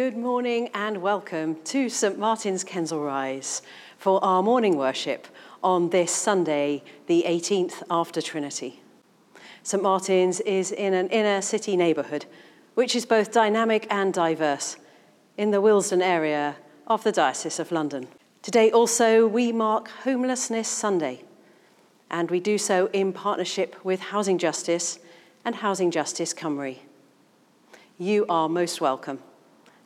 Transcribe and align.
Good 0.00 0.16
morning 0.16 0.70
and 0.72 1.02
welcome 1.02 1.56
to 1.64 1.90
St 1.90 2.18
Martin's 2.18 2.64
Kensal 2.64 3.04
Rise 3.04 3.60
for 3.98 4.18
our 4.24 4.42
morning 4.42 4.78
worship 4.78 5.26
on 5.62 5.90
this 5.90 6.10
Sunday, 6.10 6.82
the 7.06 7.24
18th 7.28 7.82
after 7.90 8.22
Trinity. 8.22 8.80
St 9.62 9.82
Martin's 9.82 10.40
is 10.40 10.72
in 10.72 10.94
an 10.94 11.08
inner 11.08 11.42
city 11.42 11.76
neighbourhood 11.76 12.24
which 12.72 12.96
is 12.96 13.04
both 13.04 13.30
dynamic 13.30 13.86
and 13.90 14.14
diverse 14.14 14.78
in 15.36 15.50
the 15.50 15.60
Willesden 15.60 16.00
area 16.00 16.56
of 16.86 17.04
the 17.04 17.12
Diocese 17.12 17.60
of 17.60 17.70
London. 17.70 18.08
Today 18.40 18.70
also 18.70 19.26
we 19.26 19.52
mark 19.52 19.88
Homelessness 20.04 20.66
Sunday 20.66 21.24
and 22.10 22.30
we 22.30 22.40
do 22.40 22.56
so 22.56 22.88
in 22.94 23.12
partnership 23.12 23.76
with 23.84 24.00
Housing 24.00 24.38
Justice 24.38 24.98
and 25.44 25.56
Housing 25.56 25.90
Justice 25.90 26.32
Cymru. 26.32 26.78
You 27.98 28.24
are 28.30 28.48
most 28.48 28.80
welcome. 28.80 29.18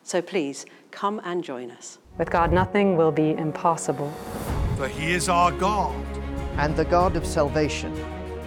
So 0.05 0.21
please 0.21 0.67
come 0.91 1.21
and 1.25 1.43
join 1.43 1.71
us. 1.71 1.99
With 2.19 2.31
God, 2.31 2.53
nothing 2.53 2.97
will 2.97 3.11
be 3.11 3.31
impossible. 3.31 4.11
For 4.77 4.87
he 4.87 5.13
is 5.13 5.31
our 5.31 5.51
God. 5.51 5.95
And 6.59 6.77
the 6.77 6.85
God 6.85 7.17
of 7.17 7.27
salvation 7.27 7.93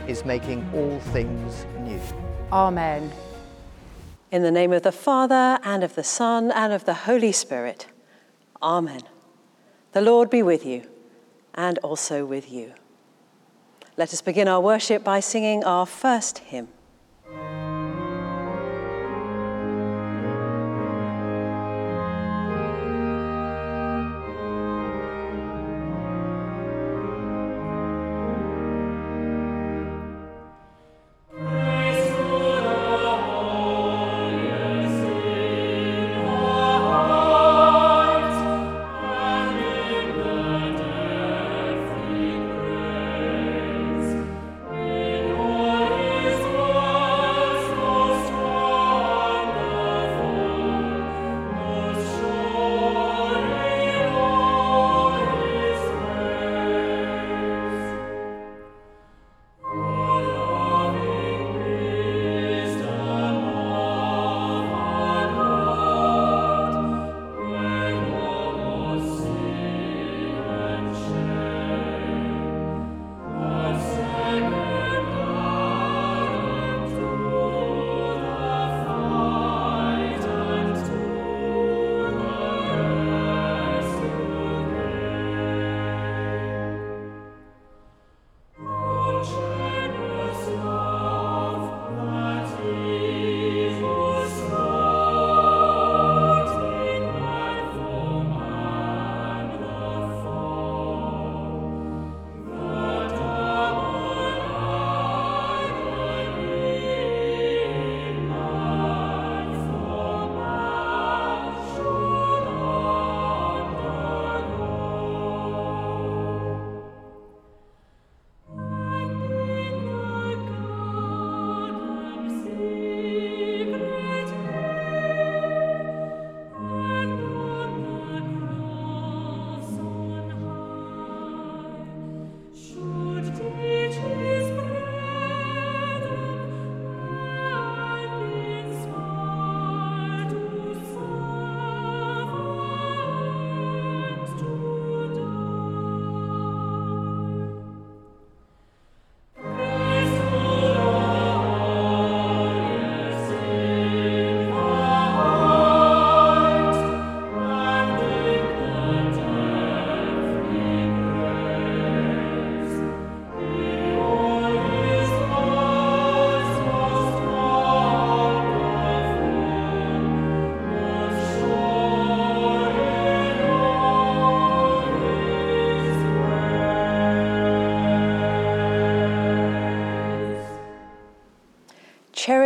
is 0.07 0.23
making 0.23 0.69
all 0.73 0.99
things 1.11 1.65
new. 1.79 1.99
Amen. 2.51 3.11
In 4.31 4.43
the 4.43 4.51
name 4.51 4.71
of 4.71 4.83
the 4.83 4.91
Father, 4.91 5.59
and 5.63 5.83
of 5.83 5.95
the 5.95 6.03
Son, 6.03 6.51
and 6.51 6.71
of 6.71 6.85
the 6.85 6.93
Holy 6.93 7.31
Spirit. 7.31 7.87
Amen. 8.61 9.01
The 9.93 10.01
Lord 10.01 10.29
be 10.29 10.43
with 10.43 10.65
you, 10.65 10.87
and 11.55 11.79
also 11.79 12.23
with 12.23 12.51
you. 12.51 12.73
Let 13.97 14.13
us 14.13 14.21
begin 14.21 14.47
our 14.47 14.61
worship 14.61 15.03
by 15.03 15.21
singing 15.21 15.63
our 15.63 15.87
first 15.87 16.37
hymn. 16.37 16.67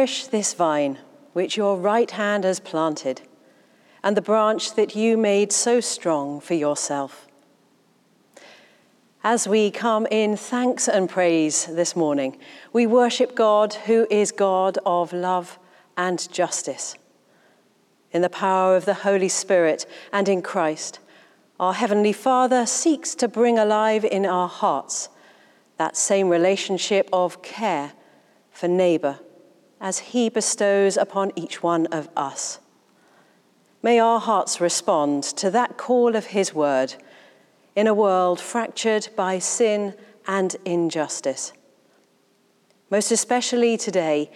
This 0.01 0.56
vine 0.56 0.97
which 1.34 1.56
your 1.56 1.78
right 1.78 2.09
hand 2.09 2.44
has 2.44 2.59
planted, 2.59 3.22
and 4.03 4.17
the 4.17 4.22
branch 4.22 4.73
that 4.73 4.95
you 4.95 5.16
made 5.16 5.51
so 5.51 5.79
strong 5.79 6.39
for 6.41 6.56
yourself. 6.56 7.28
As 9.23 9.47
we 9.47 9.69
come 9.69 10.07
in 10.09 10.35
thanks 10.35 10.88
and 10.88 11.07
praise 11.07 11.67
this 11.67 11.95
morning, 11.95 12.39
we 12.73 12.88
worship 12.88 13.35
God 13.35 13.75
who 13.75 14.07
is 14.09 14.31
God 14.31 14.79
of 14.88 15.13
love 15.13 15.59
and 15.95 16.28
justice. 16.31 16.95
In 18.12 18.23
the 18.23 18.29
power 18.29 18.75
of 18.75 18.85
the 18.85 19.06
Holy 19.06 19.29
Spirit 19.29 19.85
and 20.12 20.28
in 20.28 20.41
Christ, 20.41 20.97
our 21.59 21.73
Heavenly 21.73 22.13
Father 22.13 22.66
seeks 22.66 23.13
to 23.13 23.28
bring 23.28 23.59
alive 23.59 24.03
in 24.03 24.25
our 24.25 24.50
hearts 24.50 25.09
that 25.78 25.95
same 25.95 26.28
relationship 26.28 27.07
of 27.13 27.44
care 27.44 27.91
for 28.50 28.68
neighbour 28.68 29.19
as 29.81 30.00
He 30.00 30.30
bestows 30.30 30.96
upon 30.96 31.31
each 31.36 31.62
one 31.62 31.88
of 31.88 32.08
us. 32.16 32.60
May 33.83 34.00
our 34.00 34.19
hearts 34.19 34.62
respond 34.62 35.24
to 35.24 35.50
that 35.51 35.75
call 35.75 36.16
of 36.16 36.28
His 36.28 36.54
word 36.54 36.94
in 37.75 37.88
a 37.88 37.94
world 37.94 38.39
fractured 38.39 39.10
by 39.16 39.39
sin 39.39 39.95
and 40.28 40.56
injustice. 40.63 41.51
Most 42.92 43.12
especially 43.12 43.75
today, 43.75 44.30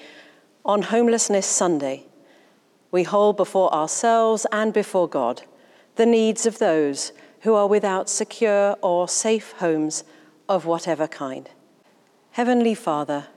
on 0.65 0.81
Homelessness 0.81 1.45
Sunday, 1.45 2.05
we 2.89 3.03
hold 3.03 3.37
before 3.37 3.71
ourselves 3.73 4.47
and 4.51 4.73
before 4.73 5.07
God 5.07 5.43
the 5.95 6.05
needs 6.05 6.45
of 6.45 6.57
those 6.57 7.11
who 7.41 7.53
are 7.53 7.67
without 7.67 8.09
secure 8.09 8.75
or 8.81 9.07
safe 9.07 9.51
homes 9.59 10.03
of 10.49 10.65
whatever 10.65 11.07
kind. 11.07 11.49
Heavenly 12.31 12.73
Father, 12.73 13.27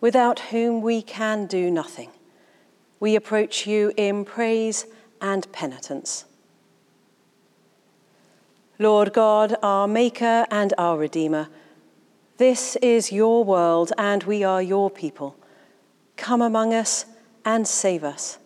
without 0.00 0.38
whom 0.50 0.82
we 0.82 1.02
can 1.02 1.46
do 1.46 1.70
nothing. 1.70 2.10
We 3.00 3.16
approach 3.16 3.66
you 3.66 3.92
in 3.96 4.24
praise 4.24 4.86
and 5.20 5.50
penitence. 5.52 6.24
Lord 8.78 9.12
God, 9.12 9.56
our 9.62 9.88
Maker 9.88 10.46
and 10.50 10.72
our 10.78 10.96
Redeemer, 10.98 11.48
this 12.36 12.76
is 12.76 13.10
your 13.10 13.42
world 13.42 13.92
and 13.98 14.22
we 14.24 14.44
are 14.44 14.62
your 14.62 14.90
people. 14.90 15.36
Come 16.16 16.42
among 16.42 16.72
us 16.72 17.04
and 17.44 17.66
save 17.66 18.04
us. 18.04 18.38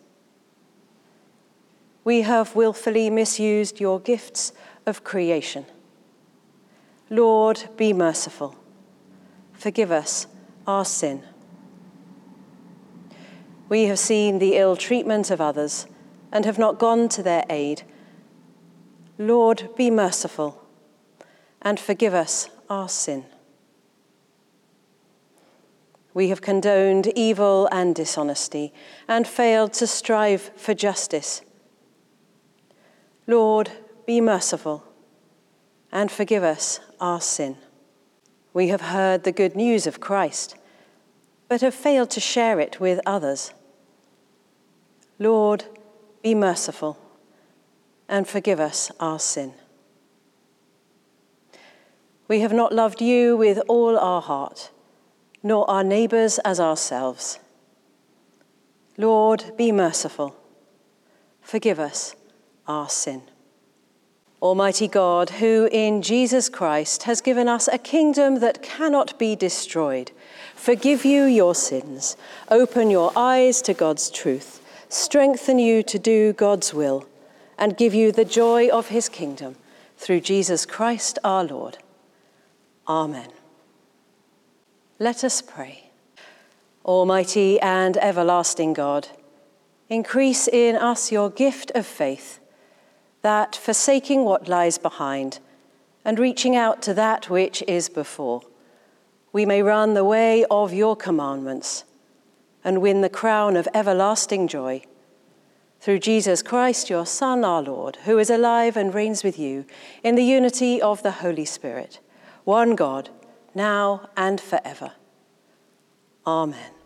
we 2.04 2.22
have 2.22 2.56
wilfully 2.56 3.10
misused 3.10 3.80
your 3.80 4.00
gifts 4.00 4.52
of 4.86 5.04
creation. 5.04 5.64
Lord, 7.10 7.64
be 7.76 7.92
merciful. 7.92 8.56
Forgive 9.52 9.92
us 9.92 10.26
our 10.66 10.84
sin. 10.84 11.22
We 13.72 13.84
have 13.84 13.98
seen 13.98 14.38
the 14.38 14.56
ill 14.56 14.76
treatment 14.76 15.30
of 15.30 15.40
others 15.40 15.86
and 16.30 16.44
have 16.44 16.58
not 16.58 16.78
gone 16.78 17.08
to 17.08 17.22
their 17.22 17.42
aid. 17.48 17.84
Lord, 19.16 19.70
be 19.78 19.90
merciful 19.90 20.62
and 21.62 21.80
forgive 21.80 22.12
us 22.12 22.50
our 22.68 22.90
sin. 22.90 23.24
We 26.12 26.28
have 26.28 26.42
condoned 26.42 27.06
evil 27.16 27.66
and 27.72 27.94
dishonesty 27.94 28.74
and 29.08 29.26
failed 29.26 29.72
to 29.72 29.86
strive 29.86 30.50
for 30.54 30.74
justice. 30.74 31.40
Lord, 33.26 33.70
be 34.04 34.20
merciful 34.20 34.84
and 35.90 36.12
forgive 36.12 36.42
us 36.42 36.78
our 37.00 37.22
sin. 37.22 37.56
We 38.52 38.68
have 38.68 38.82
heard 38.82 39.24
the 39.24 39.32
good 39.32 39.56
news 39.56 39.86
of 39.86 39.98
Christ, 39.98 40.56
but 41.48 41.62
have 41.62 41.74
failed 41.74 42.10
to 42.10 42.20
share 42.20 42.60
it 42.60 42.78
with 42.78 43.00
others. 43.06 43.54
Lord, 45.22 45.64
be 46.20 46.34
merciful 46.34 46.98
and 48.08 48.26
forgive 48.26 48.58
us 48.58 48.90
our 48.98 49.20
sin. 49.20 49.54
We 52.26 52.40
have 52.40 52.52
not 52.52 52.74
loved 52.74 53.00
you 53.00 53.36
with 53.36 53.60
all 53.68 53.96
our 53.96 54.20
heart 54.20 54.70
nor 55.42 55.68
our 55.70 55.84
neighbours 55.84 56.38
as 56.40 56.58
ourselves. 56.58 57.38
Lord, 58.96 59.52
be 59.56 59.70
merciful. 59.70 60.36
Forgive 61.40 61.78
us 61.78 62.16
our 62.66 62.88
sin. 62.88 63.22
Almighty 64.40 64.88
God, 64.88 65.30
who 65.30 65.68
in 65.70 66.02
Jesus 66.02 66.48
Christ 66.48 67.04
has 67.04 67.20
given 67.20 67.46
us 67.48 67.68
a 67.68 67.78
kingdom 67.78 68.40
that 68.40 68.60
cannot 68.60 69.16
be 69.20 69.36
destroyed, 69.36 70.10
forgive 70.56 71.04
you 71.04 71.24
your 71.24 71.54
sins, 71.54 72.16
open 72.50 72.90
your 72.90 73.12
eyes 73.14 73.62
to 73.62 73.72
God's 73.72 74.10
truth, 74.10 74.61
strengthen 74.92 75.58
you 75.58 75.82
to 75.82 75.98
do 75.98 76.32
God's 76.34 76.74
will, 76.74 77.06
and 77.58 77.76
give 77.76 77.94
you 77.94 78.12
the 78.12 78.24
joy 78.24 78.68
of 78.68 78.88
his 78.88 79.08
kingdom 79.08 79.56
through 79.96 80.20
Jesus 80.20 80.66
Christ 80.66 81.18
our 81.24 81.44
Lord. 81.44 81.78
Amen. 82.86 83.28
Let 84.98 85.24
us 85.24 85.40
pray. 85.40 85.90
Almighty 86.84 87.60
and 87.60 87.96
everlasting 87.98 88.72
God, 88.72 89.08
increase 89.88 90.48
in 90.48 90.76
us 90.76 91.12
your 91.12 91.30
gift 91.30 91.70
of 91.74 91.86
faith, 91.86 92.40
that 93.22 93.54
forsaking 93.54 94.24
what 94.24 94.48
lies 94.48 94.78
behind 94.78 95.38
and 96.04 96.18
reaching 96.18 96.56
out 96.56 96.82
to 96.82 96.92
that 96.94 97.30
which 97.30 97.62
is 97.68 97.88
before, 97.88 98.42
we 99.32 99.46
may 99.46 99.62
run 99.62 99.94
the 99.94 100.04
way 100.04 100.44
of 100.50 100.74
your 100.74 100.96
commandments 100.96 101.84
and 102.64 102.80
win 102.80 103.00
the 103.00 103.08
crown 103.08 103.56
of 103.56 103.68
everlasting 103.74 104.48
joy. 104.48 104.82
Through 105.80 105.98
Jesus 105.98 106.42
Christ, 106.42 106.88
your 106.88 107.06
Son, 107.06 107.44
our 107.44 107.62
Lord, 107.62 107.96
who 108.04 108.18
is 108.18 108.30
alive 108.30 108.76
and 108.76 108.94
reigns 108.94 109.24
with 109.24 109.38
you 109.38 109.64
in 110.02 110.14
the 110.14 110.24
unity 110.24 110.80
of 110.80 111.02
the 111.02 111.10
Holy 111.10 111.44
Spirit, 111.44 111.98
one 112.44 112.76
God 112.76 113.10
now 113.54 114.08
and 114.16 114.40
forever. 114.40 114.92
Amen. 116.26 116.81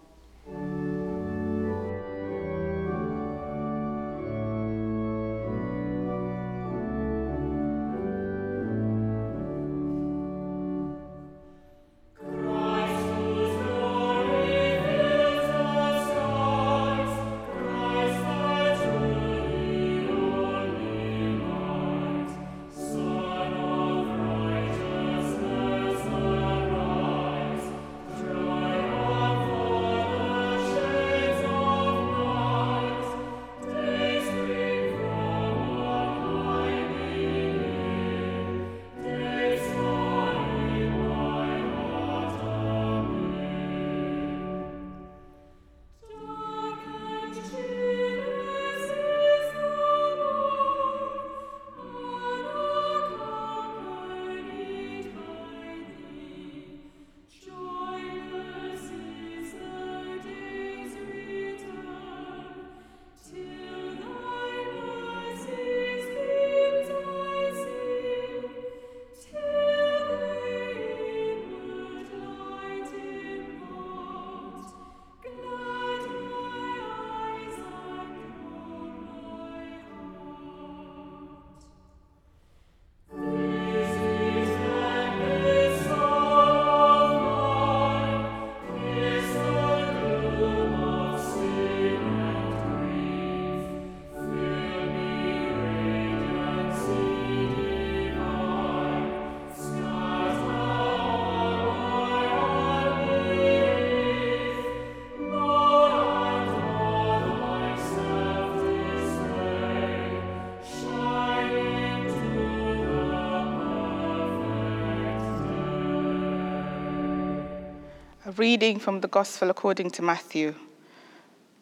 Reading 118.39 118.79
from 118.79 119.01
the 119.01 119.09
Gospel 119.09 119.49
according 119.49 119.91
to 119.91 120.03
Matthew, 120.03 120.55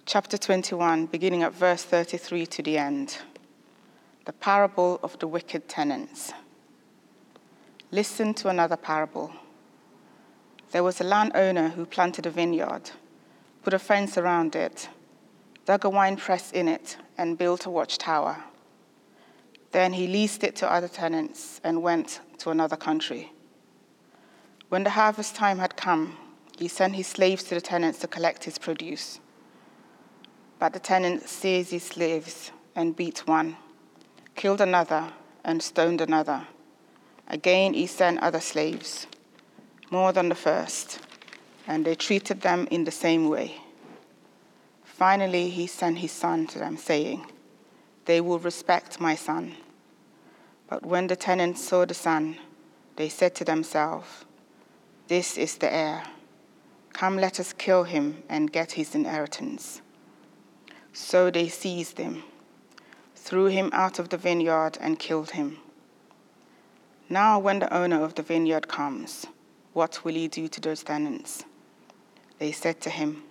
chapter 0.06 0.36
21, 0.36 1.06
beginning 1.06 1.44
at 1.44 1.54
verse 1.54 1.84
33 1.84 2.46
to 2.46 2.62
the 2.62 2.78
end. 2.78 3.18
The 4.24 4.32
parable 4.32 4.98
of 5.00 5.16
the 5.20 5.28
wicked 5.28 5.68
tenants. 5.68 6.32
Listen 7.92 8.34
to 8.34 8.48
another 8.48 8.76
parable. 8.76 9.32
There 10.72 10.82
was 10.82 11.00
a 11.00 11.04
landowner 11.04 11.68
who 11.68 11.86
planted 11.86 12.26
a 12.26 12.30
vineyard, 12.30 12.90
put 13.62 13.72
a 13.72 13.78
fence 13.78 14.18
around 14.18 14.56
it, 14.56 14.88
dug 15.66 15.84
a 15.84 15.90
wine 15.90 16.16
press 16.16 16.50
in 16.50 16.66
it, 16.66 16.96
and 17.16 17.38
built 17.38 17.66
a 17.66 17.70
watchtower. 17.70 18.42
Then 19.70 19.92
he 19.92 20.08
leased 20.08 20.42
it 20.42 20.56
to 20.56 20.72
other 20.72 20.88
tenants 20.88 21.60
and 21.62 21.82
went 21.82 22.20
to 22.38 22.50
another 22.50 22.76
country. 22.76 23.32
When 24.70 24.82
the 24.82 24.90
harvest 24.90 25.36
time 25.36 25.58
had 25.58 25.76
come, 25.76 26.16
he 26.58 26.68
sent 26.68 26.94
his 26.94 27.06
slaves 27.06 27.44
to 27.44 27.54
the 27.54 27.60
tenants 27.60 27.98
to 28.00 28.06
collect 28.06 28.44
his 28.44 28.58
produce. 28.58 29.20
But 30.58 30.72
the 30.72 30.80
tenants 30.80 31.30
seized 31.30 31.72
his 31.72 31.82
slaves 31.82 32.52
and 32.76 32.96
beat 32.96 33.26
one, 33.26 33.56
killed 34.34 34.60
another, 34.60 35.12
and 35.44 35.62
stoned 35.62 36.00
another. 36.00 36.46
Again, 37.28 37.74
he 37.74 37.86
sent 37.86 38.20
other 38.20 38.40
slaves, 38.40 39.06
more 39.90 40.12
than 40.12 40.28
the 40.28 40.34
first, 40.34 41.00
and 41.66 41.84
they 41.84 41.94
treated 41.94 42.40
them 42.40 42.68
in 42.70 42.84
the 42.84 42.90
same 42.90 43.28
way. 43.28 43.56
Finally, 44.84 45.50
he 45.50 45.66
sent 45.66 45.98
his 45.98 46.12
son 46.12 46.46
to 46.46 46.58
them, 46.58 46.76
saying, 46.76 47.26
They 48.04 48.20
will 48.20 48.38
respect 48.38 49.00
my 49.00 49.16
son. 49.16 49.54
But 50.68 50.86
when 50.86 51.08
the 51.08 51.16
tenants 51.16 51.64
saw 51.64 51.84
the 51.84 51.94
son, 51.94 52.36
they 52.96 53.08
said 53.08 53.34
to 53.36 53.44
themselves, 53.44 54.24
This 55.08 55.36
is 55.36 55.56
the 55.56 55.72
heir. 55.72 56.04
Come, 56.94 57.16
let 57.16 57.40
us 57.40 57.52
kill 57.52 57.82
him 57.82 58.22
and 58.28 58.50
get 58.50 58.72
his 58.72 58.94
inheritance. 58.94 59.82
So 60.92 61.28
they 61.28 61.48
seized 61.48 61.98
him, 61.98 62.22
threw 63.16 63.46
him 63.46 63.68
out 63.72 63.98
of 63.98 64.08
the 64.08 64.16
vineyard, 64.16 64.78
and 64.80 64.96
killed 64.98 65.32
him. 65.32 65.58
Now, 67.10 67.40
when 67.40 67.58
the 67.58 67.74
owner 67.74 68.02
of 68.02 68.14
the 68.14 68.22
vineyard 68.22 68.68
comes, 68.68 69.26
what 69.72 70.04
will 70.04 70.14
he 70.14 70.28
do 70.28 70.46
to 70.46 70.60
those 70.60 70.84
tenants? 70.84 71.44
They 72.38 72.52
said 72.52 72.80
to 72.82 72.90
him, 72.90 73.24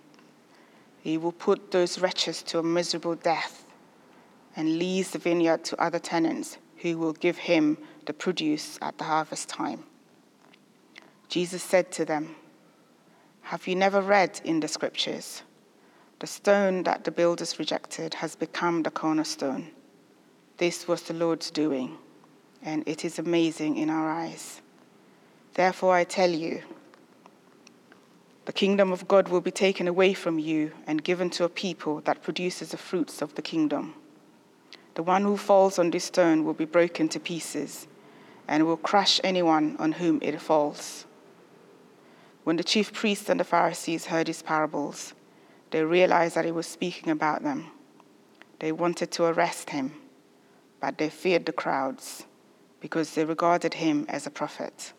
He 1.00 1.16
will 1.16 1.32
put 1.32 1.70
those 1.70 1.98
wretches 1.98 2.42
to 2.44 2.58
a 2.58 2.62
miserable 2.62 3.14
death 3.14 3.64
and 4.54 4.78
lease 4.78 5.12
the 5.12 5.18
vineyard 5.18 5.64
to 5.64 5.82
other 5.82 5.98
tenants 5.98 6.58
who 6.76 6.98
will 6.98 7.14
give 7.14 7.38
him 7.38 7.78
the 8.04 8.12
produce 8.12 8.78
at 8.82 8.98
the 8.98 9.04
harvest 9.04 9.48
time. 9.48 9.84
Jesus 11.28 11.62
said 11.62 11.90
to 11.92 12.04
them, 12.04 12.36
Have 13.48 13.66
you 13.66 13.76
never 13.76 14.00
read 14.00 14.40
in 14.42 14.60
the 14.60 14.68
scriptures? 14.68 15.42
The 16.18 16.26
stone 16.26 16.82
that 16.84 17.04
the 17.04 17.10
builders 17.10 17.58
rejected 17.58 18.14
has 18.14 18.34
become 18.34 18.82
the 18.82 18.90
cornerstone. 18.90 19.68
This 20.56 20.88
was 20.88 21.02
the 21.02 21.12
Lord's 21.12 21.50
doing, 21.50 21.98
and 22.62 22.82
it 22.86 23.04
is 23.04 23.18
amazing 23.18 23.76
in 23.76 23.90
our 23.90 24.10
eyes. 24.10 24.62
Therefore, 25.52 25.94
I 25.94 26.04
tell 26.04 26.30
you, 26.30 26.62
the 28.46 28.52
kingdom 28.52 28.92
of 28.92 29.06
God 29.06 29.28
will 29.28 29.42
be 29.42 29.50
taken 29.50 29.86
away 29.86 30.14
from 30.14 30.38
you 30.38 30.72
and 30.86 31.04
given 31.04 31.28
to 31.30 31.44
a 31.44 31.50
people 31.50 32.00
that 32.06 32.22
produces 32.22 32.70
the 32.70 32.78
fruits 32.78 33.20
of 33.20 33.34
the 33.34 33.42
kingdom. 33.42 33.94
The 34.94 35.02
one 35.02 35.22
who 35.22 35.36
falls 35.36 35.78
on 35.78 35.90
this 35.90 36.04
stone 36.04 36.44
will 36.44 36.54
be 36.54 36.64
broken 36.64 37.10
to 37.10 37.20
pieces 37.20 37.88
and 38.48 38.64
will 38.64 38.78
crush 38.78 39.20
anyone 39.22 39.76
on 39.78 39.92
whom 39.92 40.18
it 40.22 40.40
falls. 40.40 41.04
When 42.44 42.56
the 42.56 42.64
chief 42.64 42.92
priests 42.92 43.28
and 43.28 43.40
the 43.40 43.44
Pharisees 43.44 44.06
heard 44.06 44.28
his 44.28 44.42
parables, 44.42 45.14
they 45.70 45.82
realized 45.82 46.36
that 46.36 46.44
he 46.44 46.52
was 46.52 46.66
speaking 46.66 47.10
about 47.10 47.42
them. 47.42 47.66
They 48.60 48.70
wanted 48.70 49.10
to 49.12 49.24
arrest 49.24 49.70
him, 49.70 49.94
but 50.80 50.98
they 50.98 51.08
feared 51.08 51.46
the 51.46 51.52
crowds 51.52 52.24
because 52.80 53.14
they 53.14 53.24
regarded 53.24 53.74
him 53.74 54.04
as 54.08 54.26
a 54.26 54.30
prophet. 54.30 54.92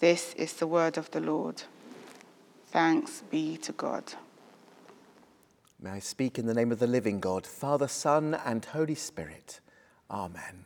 This 0.00 0.34
is 0.34 0.52
the 0.54 0.66
word 0.66 0.98
of 0.98 1.10
the 1.12 1.20
Lord. 1.20 1.62
Thanks 2.66 3.22
be 3.30 3.56
to 3.58 3.72
God. 3.72 4.14
May 5.80 5.90
I 5.90 5.98
speak 6.00 6.38
in 6.38 6.46
the 6.46 6.54
name 6.54 6.72
of 6.72 6.80
the 6.80 6.88
living 6.88 7.20
God, 7.20 7.46
Father, 7.46 7.86
Son, 7.86 8.34
and 8.44 8.64
Holy 8.64 8.96
Spirit. 8.96 9.60
Amen. 10.10 10.64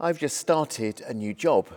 I've 0.00 0.18
just 0.18 0.36
started 0.36 1.00
a 1.02 1.14
new 1.14 1.32
job, 1.32 1.68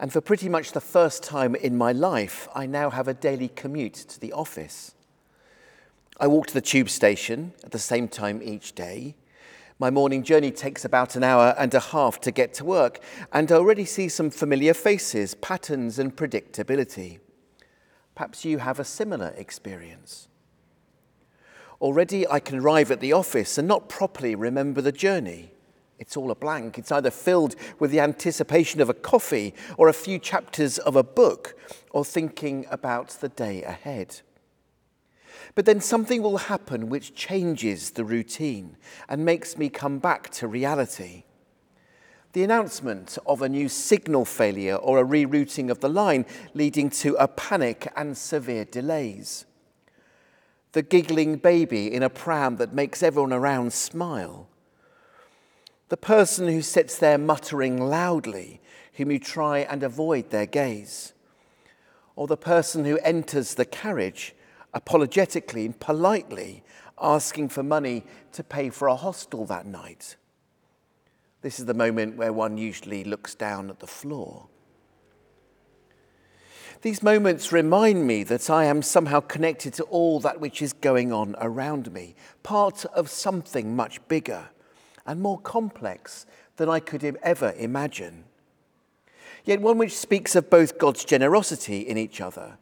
and 0.00 0.12
for 0.12 0.20
pretty 0.20 0.48
much 0.48 0.72
the 0.72 0.80
first 0.80 1.22
time 1.22 1.54
in 1.54 1.76
my 1.76 1.92
life, 1.92 2.48
I 2.54 2.66
now 2.66 2.90
have 2.90 3.08
a 3.08 3.14
daily 3.14 3.48
commute 3.48 3.94
to 3.94 4.20
the 4.20 4.32
office. 4.32 4.94
I 6.18 6.26
walk 6.26 6.48
to 6.48 6.54
the 6.54 6.60
tube 6.60 6.90
station 6.90 7.52
at 7.64 7.70
the 7.70 7.78
same 7.78 8.08
time 8.08 8.40
each 8.42 8.74
day. 8.74 9.16
My 9.78 9.90
morning 9.90 10.22
journey 10.22 10.50
takes 10.50 10.84
about 10.84 11.16
an 11.16 11.24
hour 11.24 11.54
and 11.58 11.72
a 11.74 11.80
half 11.80 12.20
to 12.20 12.30
get 12.30 12.54
to 12.54 12.64
work, 12.64 13.00
and 13.32 13.50
I 13.50 13.56
already 13.56 13.84
see 13.84 14.08
some 14.08 14.30
familiar 14.30 14.74
faces, 14.74 15.34
patterns, 15.34 15.98
and 15.98 16.14
predictability. 16.14 17.18
Perhaps 18.14 18.44
you 18.44 18.58
have 18.58 18.78
a 18.78 18.84
similar 18.84 19.34
experience. 19.36 20.28
Already 21.80 22.28
I 22.28 22.38
can 22.38 22.60
arrive 22.60 22.90
at 22.90 23.00
the 23.00 23.12
office 23.12 23.58
and 23.58 23.66
not 23.66 23.88
properly 23.88 24.34
remember 24.34 24.80
the 24.80 24.92
journey. 24.92 25.51
It's 26.02 26.16
all 26.16 26.32
a 26.32 26.34
blank. 26.34 26.78
It's 26.78 26.90
either 26.90 27.12
filled 27.12 27.54
with 27.78 27.92
the 27.92 28.00
anticipation 28.00 28.80
of 28.80 28.90
a 28.90 28.94
coffee 28.94 29.54
or 29.78 29.86
a 29.86 29.92
few 29.92 30.18
chapters 30.18 30.76
of 30.78 30.96
a 30.96 31.04
book 31.04 31.56
or 31.92 32.04
thinking 32.04 32.66
about 32.72 33.10
the 33.10 33.28
day 33.28 33.62
ahead. 33.62 34.20
But 35.54 35.64
then 35.64 35.80
something 35.80 36.20
will 36.20 36.38
happen 36.38 36.88
which 36.88 37.14
changes 37.14 37.92
the 37.92 38.04
routine 38.04 38.76
and 39.08 39.24
makes 39.24 39.56
me 39.56 39.68
come 39.68 40.00
back 40.00 40.28
to 40.30 40.48
reality. 40.48 41.22
The 42.32 42.42
announcement 42.42 43.16
of 43.24 43.40
a 43.40 43.48
new 43.48 43.68
signal 43.68 44.24
failure 44.24 44.74
or 44.74 44.98
a 44.98 45.04
rerouting 45.04 45.70
of 45.70 45.78
the 45.78 45.88
line 45.88 46.26
leading 46.52 46.90
to 46.90 47.14
a 47.14 47.28
panic 47.28 47.92
and 47.94 48.18
severe 48.18 48.64
delays. 48.64 49.44
The 50.72 50.82
giggling 50.82 51.36
baby 51.36 51.94
in 51.94 52.02
a 52.02 52.10
pram 52.10 52.56
that 52.56 52.74
makes 52.74 53.04
everyone 53.04 53.32
around 53.32 53.72
smile. 53.72 54.48
The 55.92 55.98
person 55.98 56.48
who 56.48 56.62
sits 56.62 56.96
there 56.96 57.18
muttering 57.18 57.78
loudly, 57.78 58.62
whom 58.94 59.10
you 59.10 59.18
try 59.18 59.58
and 59.58 59.82
avoid 59.82 60.30
their 60.30 60.46
gaze. 60.46 61.12
Or 62.16 62.26
the 62.26 62.38
person 62.38 62.86
who 62.86 62.96
enters 63.00 63.56
the 63.56 63.66
carriage 63.66 64.34
apologetically 64.72 65.66
and 65.66 65.78
politely 65.78 66.64
asking 66.98 67.50
for 67.50 67.62
money 67.62 68.04
to 68.32 68.42
pay 68.42 68.70
for 68.70 68.88
a 68.88 68.96
hostel 68.96 69.44
that 69.44 69.66
night. 69.66 70.16
This 71.42 71.60
is 71.60 71.66
the 71.66 71.74
moment 71.74 72.16
where 72.16 72.32
one 72.32 72.56
usually 72.56 73.04
looks 73.04 73.34
down 73.34 73.68
at 73.68 73.80
the 73.80 73.86
floor. 73.86 74.46
These 76.80 77.02
moments 77.02 77.52
remind 77.52 78.06
me 78.06 78.24
that 78.24 78.48
I 78.48 78.64
am 78.64 78.80
somehow 78.80 79.20
connected 79.20 79.74
to 79.74 79.82
all 79.82 80.20
that 80.20 80.40
which 80.40 80.62
is 80.62 80.72
going 80.72 81.12
on 81.12 81.36
around 81.38 81.92
me, 81.92 82.14
part 82.42 82.86
of 82.94 83.10
something 83.10 83.76
much 83.76 84.00
bigger 84.08 84.48
and 85.06 85.20
more 85.20 85.38
complex 85.38 86.26
than 86.56 86.68
I 86.68 86.80
could 86.80 87.02
ever 87.22 87.54
imagine. 87.56 88.24
Yet 89.44 89.60
one 89.60 89.78
which 89.78 89.96
speaks 89.96 90.36
of 90.36 90.50
both 90.50 90.78
God's 90.78 91.04
generosity 91.04 91.80
in 91.80 91.98
each 91.98 92.20
other 92.20 92.58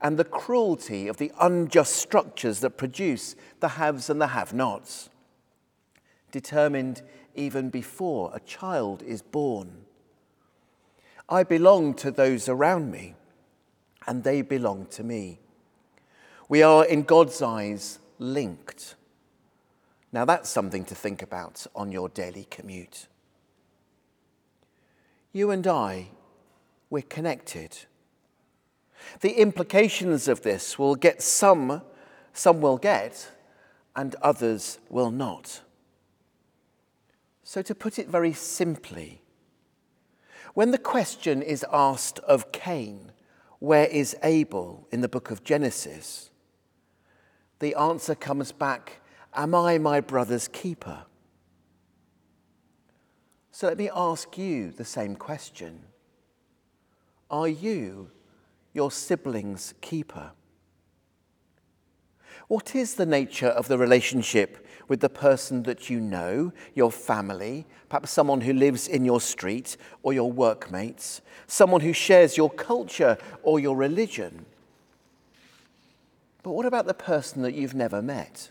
and 0.00 0.18
the 0.18 0.24
cruelty 0.24 1.06
of 1.06 1.16
the 1.16 1.32
unjust 1.40 1.94
structures 1.94 2.60
that 2.60 2.76
produce 2.76 3.36
the 3.60 3.68
haves 3.68 4.10
and 4.10 4.20
the 4.20 4.28
have 4.28 4.52
nots, 4.52 5.08
determined 6.32 7.02
even 7.34 7.70
before 7.70 8.30
a 8.34 8.40
child 8.40 9.02
is 9.02 9.22
born. 9.22 9.84
I 11.28 11.44
belong 11.44 11.94
to 11.94 12.10
those 12.10 12.48
around 12.48 12.90
me, 12.90 13.14
and 14.06 14.24
they 14.24 14.42
belong 14.42 14.86
to 14.86 15.04
me. 15.04 15.38
We 16.48 16.62
are, 16.62 16.84
in 16.84 17.04
God's 17.04 17.40
eyes, 17.40 18.00
linked. 18.18 18.96
Now, 20.12 20.26
that's 20.26 20.50
something 20.50 20.84
to 20.84 20.94
think 20.94 21.22
about 21.22 21.66
on 21.74 21.90
your 21.90 22.10
daily 22.10 22.46
commute. 22.50 23.08
You 25.32 25.50
and 25.50 25.66
I, 25.66 26.08
we're 26.90 27.02
connected. 27.02 27.78
The 29.22 29.32
implications 29.32 30.28
of 30.28 30.42
this 30.42 30.78
will 30.78 30.94
get 30.94 31.22
some, 31.22 31.80
some 32.34 32.60
will 32.60 32.76
get, 32.76 33.30
and 33.96 34.14
others 34.16 34.78
will 34.90 35.10
not. 35.10 35.62
So, 37.42 37.62
to 37.62 37.74
put 37.74 37.98
it 37.98 38.08
very 38.08 38.34
simply, 38.34 39.22
when 40.54 40.70
the 40.70 40.78
question 40.78 41.40
is 41.40 41.64
asked 41.72 42.18
of 42.20 42.52
Cain, 42.52 43.12
where 43.58 43.86
is 43.86 44.16
Abel 44.22 44.86
in 44.90 45.00
the 45.00 45.08
book 45.08 45.30
of 45.30 45.44
Genesis? 45.44 46.30
The 47.60 47.74
answer 47.74 48.14
comes 48.14 48.52
back, 48.52 49.01
Am 49.34 49.54
I 49.54 49.78
my 49.78 50.00
brother's 50.00 50.48
keeper? 50.48 51.04
So 53.50 53.66
let 53.68 53.78
me 53.78 53.90
ask 53.94 54.36
you 54.36 54.70
the 54.70 54.84
same 54.84 55.16
question 55.16 55.80
Are 57.30 57.48
you 57.48 58.10
your 58.72 58.90
sibling's 58.90 59.74
keeper? 59.80 60.32
What 62.48 62.74
is 62.74 62.94
the 62.94 63.06
nature 63.06 63.48
of 63.48 63.68
the 63.68 63.78
relationship 63.78 64.66
with 64.88 65.00
the 65.00 65.08
person 65.08 65.62
that 65.62 65.88
you 65.88 66.00
know, 66.00 66.52
your 66.74 66.90
family, 66.90 67.66
perhaps 67.88 68.10
someone 68.10 68.42
who 68.42 68.52
lives 68.52 68.88
in 68.88 69.04
your 69.04 69.20
street 69.20 69.76
or 70.02 70.12
your 70.12 70.30
workmates, 70.30 71.22
someone 71.46 71.80
who 71.80 71.94
shares 71.94 72.36
your 72.36 72.50
culture 72.50 73.16
or 73.42 73.58
your 73.58 73.76
religion? 73.76 74.44
But 76.42 76.52
what 76.52 76.66
about 76.66 76.86
the 76.86 76.94
person 76.94 77.42
that 77.42 77.54
you've 77.54 77.74
never 77.74 78.02
met, 78.02 78.50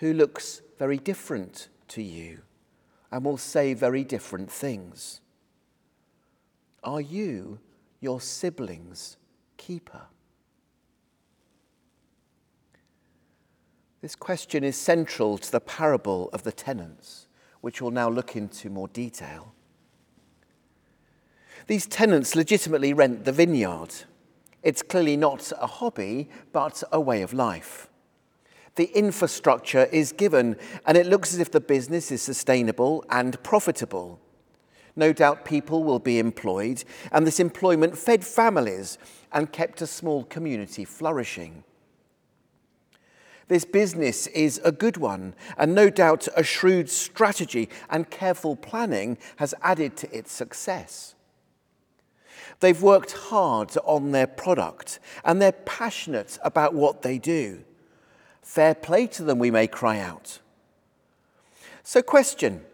who 0.00 0.14
looks 0.14 0.62
very 0.78 0.96
different 0.96 1.68
to 1.86 2.02
you 2.02 2.40
and 3.12 3.22
will 3.22 3.36
say 3.36 3.74
very 3.74 4.02
different 4.02 4.50
things? 4.50 5.20
Are 6.82 7.02
you 7.02 7.58
your 8.00 8.18
sibling's 8.18 9.18
keeper? 9.58 10.02
This 14.00 14.16
question 14.16 14.64
is 14.64 14.76
central 14.76 15.36
to 15.36 15.52
the 15.52 15.60
parable 15.60 16.30
of 16.32 16.44
the 16.44 16.52
tenants, 16.52 17.26
which 17.60 17.82
we'll 17.82 17.90
now 17.90 18.08
look 18.08 18.34
into 18.34 18.70
more 18.70 18.88
detail. 18.88 19.52
These 21.66 21.86
tenants 21.86 22.34
legitimately 22.34 22.94
rent 22.94 23.26
the 23.26 23.32
vineyard. 23.32 23.92
It's 24.62 24.80
clearly 24.80 25.18
not 25.18 25.52
a 25.60 25.66
hobby, 25.66 26.30
but 26.52 26.82
a 26.90 26.98
way 26.98 27.20
of 27.20 27.34
life. 27.34 27.89
The 28.80 28.96
infrastructure 28.96 29.84
is 29.92 30.10
given, 30.10 30.56
and 30.86 30.96
it 30.96 31.04
looks 31.04 31.34
as 31.34 31.38
if 31.38 31.50
the 31.50 31.60
business 31.60 32.10
is 32.10 32.22
sustainable 32.22 33.04
and 33.10 33.42
profitable. 33.42 34.18
No 34.96 35.12
doubt 35.12 35.44
people 35.44 35.84
will 35.84 35.98
be 35.98 36.18
employed, 36.18 36.82
and 37.12 37.26
this 37.26 37.40
employment 37.40 37.98
fed 37.98 38.24
families 38.24 38.96
and 39.32 39.52
kept 39.52 39.82
a 39.82 39.86
small 39.86 40.24
community 40.24 40.86
flourishing. 40.86 41.62
This 43.48 43.66
business 43.66 44.26
is 44.28 44.58
a 44.64 44.72
good 44.72 44.96
one, 44.96 45.34
and 45.58 45.74
no 45.74 45.90
doubt 45.90 46.26
a 46.34 46.42
shrewd 46.42 46.88
strategy 46.88 47.68
and 47.90 48.08
careful 48.08 48.56
planning 48.56 49.18
has 49.36 49.52
added 49.60 49.94
to 49.98 50.16
its 50.16 50.32
success. 50.32 51.14
They've 52.60 52.80
worked 52.80 53.12
hard 53.12 53.76
on 53.84 54.12
their 54.12 54.26
product 54.26 55.00
and 55.22 55.42
they're 55.42 55.52
passionate 55.52 56.38
about 56.42 56.72
what 56.72 57.02
they 57.02 57.18
do. 57.18 57.64
Fair 58.50 58.74
play 58.74 59.06
to 59.06 59.22
them, 59.22 59.38
we 59.38 59.52
may 59.52 59.68
cry 59.68 60.00
out. 60.00 60.40
So, 61.84 62.02
question 62.02 62.64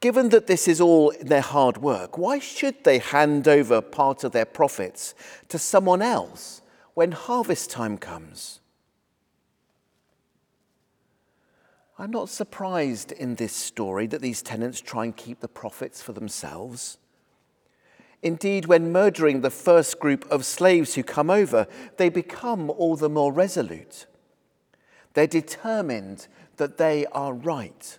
Given 0.00 0.28
that 0.28 0.46
this 0.46 0.68
is 0.68 0.78
all 0.78 1.14
their 1.22 1.40
hard 1.40 1.78
work, 1.78 2.18
why 2.18 2.38
should 2.38 2.84
they 2.84 2.98
hand 2.98 3.48
over 3.48 3.80
part 3.80 4.24
of 4.24 4.32
their 4.32 4.44
profits 4.44 5.14
to 5.48 5.58
someone 5.58 6.02
else 6.02 6.60
when 6.92 7.12
harvest 7.12 7.70
time 7.70 7.96
comes? 7.96 8.60
I'm 11.98 12.10
not 12.10 12.28
surprised 12.28 13.10
in 13.10 13.36
this 13.36 13.54
story 13.54 14.06
that 14.06 14.20
these 14.20 14.42
tenants 14.42 14.82
try 14.82 15.04
and 15.04 15.16
keep 15.16 15.40
the 15.40 15.48
profits 15.48 16.02
for 16.02 16.12
themselves. 16.12 16.98
Indeed, 18.22 18.66
when 18.66 18.92
murdering 18.92 19.40
the 19.40 19.48
first 19.48 19.98
group 19.98 20.30
of 20.30 20.44
slaves 20.44 20.94
who 20.94 21.02
come 21.02 21.30
over, 21.30 21.66
they 21.96 22.10
become 22.10 22.68
all 22.68 22.96
the 22.96 23.08
more 23.08 23.32
resolute. 23.32 24.04
They're 25.14 25.26
determined 25.26 26.28
that 26.56 26.78
they 26.78 27.06
are 27.06 27.32
right. 27.32 27.98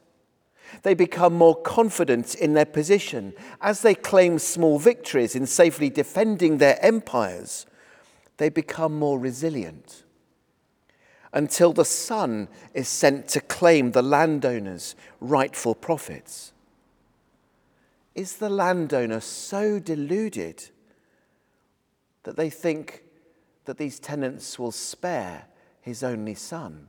They 0.84 0.94
become 0.94 1.34
more 1.34 1.56
confident 1.56 2.36
in 2.36 2.54
their 2.54 2.66
position 2.66 3.34
as 3.60 3.82
they 3.82 3.96
claim 3.96 4.40
small 4.40 4.80
victories 4.80 5.36
in 5.36 5.46
safely 5.46 5.90
defending 5.90 6.58
their 6.58 6.84
empires. 6.84 7.66
They 8.38 8.50
become 8.50 8.98
more 8.98 9.20
resilient 9.20 10.04
until 11.34 11.74
the 11.74 11.86
son 11.86 12.48
is 12.74 12.88
sent 12.88 13.28
to 13.30 13.42
claim 13.42 13.92
the 13.92 14.02
landowner's 14.02 14.96
rightful 15.20 15.76
profits. 15.76 16.52
Is 18.16 18.38
the 18.38 18.50
landowner 18.50 19.22
so 19.22 19.80
deluded 19.80 20.70
that 22.24 22.36
they 22.36 22.50
think 22.50 23.04
that 23.66 23.78
these 23.78 24.00
tenants 24.00 24.60
will 24.60 24.72
spare 24.72 25.46
his 25.82 26.04
only 26.04 26.36
son? 26.36 26.88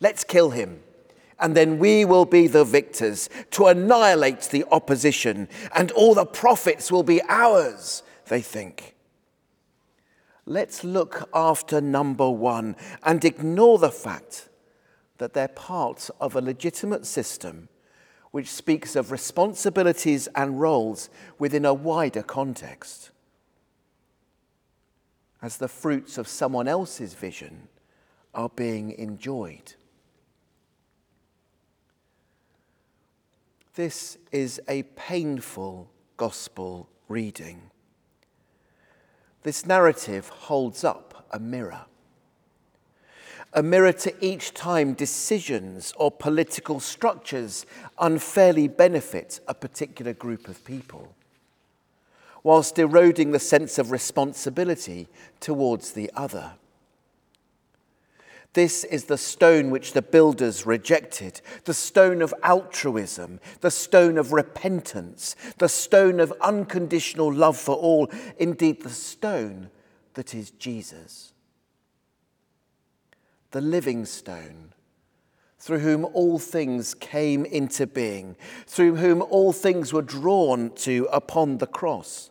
Let's 0.00 0.24
kill 0.24 0.50
him, 0.50 0.82
and 1.38 1.56
then 1.56 1.78
we 1.78 2.04
will 2.04 2.26
be 2.26 2.46
the 2.46 2.64
victors 2.64 3.28
to 3.52 3.66
annihilate 3.66 4.42
the 4.42 4.64
opposition, 4.70 5.48
and 5.74 5.90
all 5.92 6.14
the 6.14 6.26
profits 6.26 6.92
will 6.92 7.02
be 7.02 7.22
ours, 7.28 8.02
they 8.28 8.40
think. 8.40 8.94
Let's 10.44 10.84
look 10.84 11.28
after 11.34 11.80
number 11.80 12.30
one 12.30 12.76
and 13.02 13.24
ignore 13.24 13.78
the 13.78 13.90
fact 13.90 14.48
that 15.18 15.32
they're 15.32 15.48
part 15.48 16.08
of 16.20 16.36
a 16.36 16.40
legitimate 16.40 17.04
system 17.04 17.68
which 18.30 18.48
speaks 18.48 18.94
of 18.94 19.10
responsibilities 19.10 20.28
and 20.34 20.60
roles 20.60 21.08
within 21.38 21.64
a 21.64 21.74
wider 21.74 22.22
context. 22.22 23.10
As 25.40 25.56
the 25.56 25.68
fruits 25.68 26.18
of 26.18 26.28
someone 26.28 26.68
else's 26.68 27.14
vision 27.14 27.68
are 28.34 28.50
being 28.50 28.92
enjoyed. 28.92 29.74
This 33.76 34.16
is 34.32 34.58
a 34.70 34.84
painful 34.84 35.90
gospel 36.16 36.88
reading. 37.08 37.60
This 39.42 39.66
narrative 39.66 40.30
holds 40.30 40.82
up 40.82 41.26
a 41.30 41.38
mirror. 41.38 41.84
A 43.52 43.62
mirror 43.62 43.92
to 43.92 44.14
each 44.24 44.54
time 44.54 44.94
decisions 44.94 45.92
or 45.98 46.10
political 46.10 46.80
structures 46.80 47.66
unfairly 47.98 48.66
benefit 48.66 49.40
a 49.46 49.52
particular 49.52 50.14
group 50.14 50.48
of 50.48 50.64
people, 50.64 51.14
whilst 52.42 52.78
eroding 52.78 53.32
the 53.32 53.38
sense 53.38 53.76
of 53.78 53.90
responsibility 53.90 55.06
towards 55.38 55.92
the 55.92 56.10
other. 56.14 56.52
This 58.56 58.84
is 58.84 59.04
the 59.04 59.18
stone 59.18 59.68
which 59.68 59.92
the 59.92 60.00
builders 60.00 60.64
rejected, 60.64 61.42
the 61.64 61.74
stone 61.74 62.22
of 62.22 62.32
altruism, 62.42 63.38
the 63.60 63.70
stone 63.70 64.16
of 64.16 64.32
repentance, 64.32 65.36
the 65.58 65.68
stone 65.68 66.20
of 66.20 66.32
unconditional 66.40 67.30
love 67.30 67.58
for 67.58 67.74
all, 67.76 68.10
indeed, 68.38 68.82
the 68.82 68.88
stone 68.88 69.68
that 70.14 70.34
is 70.34 70.52
Jesus. 70.52 71.34
The 73.50 73.60
living 73.60 74.06
stone, 74.06 74.72
through 75.58 75.80
whom 75.80 76.06
all 76.06 76.38
things 76.38 76.94
came 76.94 77.44
into 77.44 77.86
being, 77.86 78.36
through 78.66 78.96
whom 78.96 79.20
all 79.20 79.52
things 79.52 79.92
were 79.92 80.00
drawn 80.00 80.70
to 80.76 81.06
upon 81.12 81.58
the 81.58 81.66
cross 81.66 82.30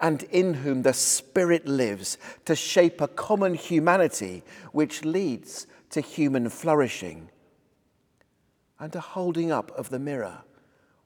and 0.00 0.24
in 0.24 0.54
whom 0.54 0.82
the 0.82 0.92
Spirit 0.92 1.66
lives 1.66 2.18
to 2.44 2.54
shape 2.54 3.00
a 3.00 3.08
common 3.08 3.54
humanity 3.54 4.42
which 4.72 5.04
leads 5.04 5.66
to 5.90 6.00
human 6.00 6.48
flourishing 6.48 7.30
and 8.78 8.94
a 8.94 9.00
holding 9.00 9.52
up 9.52 9.70
of 9.72 9.90
the 9.90 9.98
mirror 9.98 10.38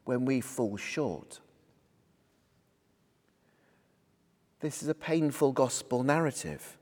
when 0.04 0.24
we 0.24 0.40
fall 0.40 0.76
short. 0.76 1.40
This 4.60 4.82
is 4.82 4.88
a 4.88 4.94
painful 4.94 5.52
gospel 5.52 6.02
narrative 6.02 6.78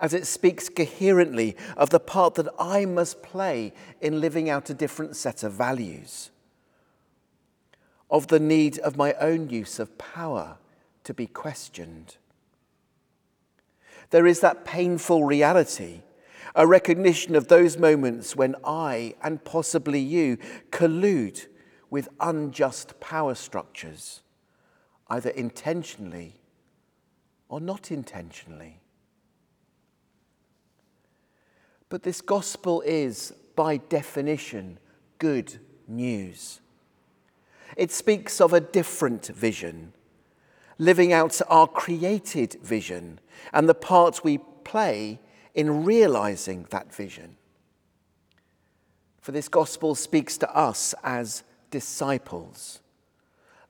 as 0.00 0.14
it 0.14 0.26
speaks 0.26 0.68
coherently 0.68 1.56
of 1.76 1.90
the 1.90 2.00
part 2.00 2.34
that 2.34 2.48
I 2.58 2.86
must 2.86 3.22
play 3.22 3.72
in 4.00 4.20
living 4.20 4.48
out 4.48 4.70
a 4.70 4.74
different 4.74 5.14
set 5.14 5.42
of 5.42 5.52
values, 5.52 6.30
of 8.10 8.28
the 8.28 8.40
need 8.40 8.78
of 8.78 8.96
my 8.96 9.12
own 9.14 9.50
use 9.50 9.78
of 9.78 9.98
power 9.98 10.56
to 11.10 11.14
be 11.14 11.26
questioned. 11.26 12.14
There 14.10 14.28
is 14.28 14.38
that 14.40 14.64
painful 14.64 15.24
reality, 15.24 16.02
a 16.54 16.68
recognition 16.68 17.34
of 17.34 17.48
those 17.48 17.76
moments 17.76 18.36
when 18.36 18.54
I 18.64 19.16
and 19.20 19.44
possibly 19.44 19.98
you 19.98 20.38
collude 20.70 21.48
with 21.90 22.08
unjust 22.20 23.00
power 23.00 23.34
structures, 23.34 24.22
either 25.08 25.30
intentionally 25.30 26.36
or 27.48 27.60
not 27.60 27.90
intentionally. 27.90 28.78
But 31.88 32.04
this 32.04 32.20
gospel 32.20 32.84
is, 32.86 33.32
by 33.56 33.78
definition, 33.78 34.78
good 35.18 35.58
news. 35.88 36.60
It 37.76 37.90
speaks 37.90 38.40
of 38.40 38.52
a 38.52 38.60
different 38.60 39.26
vision 39.26 39.92
living 40.80 41.12
out 41.12 41.38
our 41.48 41.66
created 41.66 42.54
vision 42.62 43.20
and 43.52 43.68
the 43.68 43.74
part 43.74 44.24
we 44.24 44.38
play 44.64 45.20
in 45.54 45.84
realizing 45.84 46.66
that 46.70 46.92
vision. 46.92 47.36
For 49.20 49.30
this 49.30 49.46
gospel 49.46 49.94
speaks 49.94 50.38
to 50.38 50.56
us 50.56 50.94
as 51.04 51.44
disciples, 51.70 52.80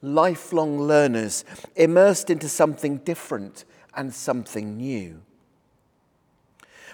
lifelong 0.00 0.80
learners 0.80 1.44
immersed 1.74 2.30
into 2.30 2.48
something 2.48 2.98
different 2.98 3.64
and 3.96 4.14
something 4.14 4.76
new. 4.76 5.20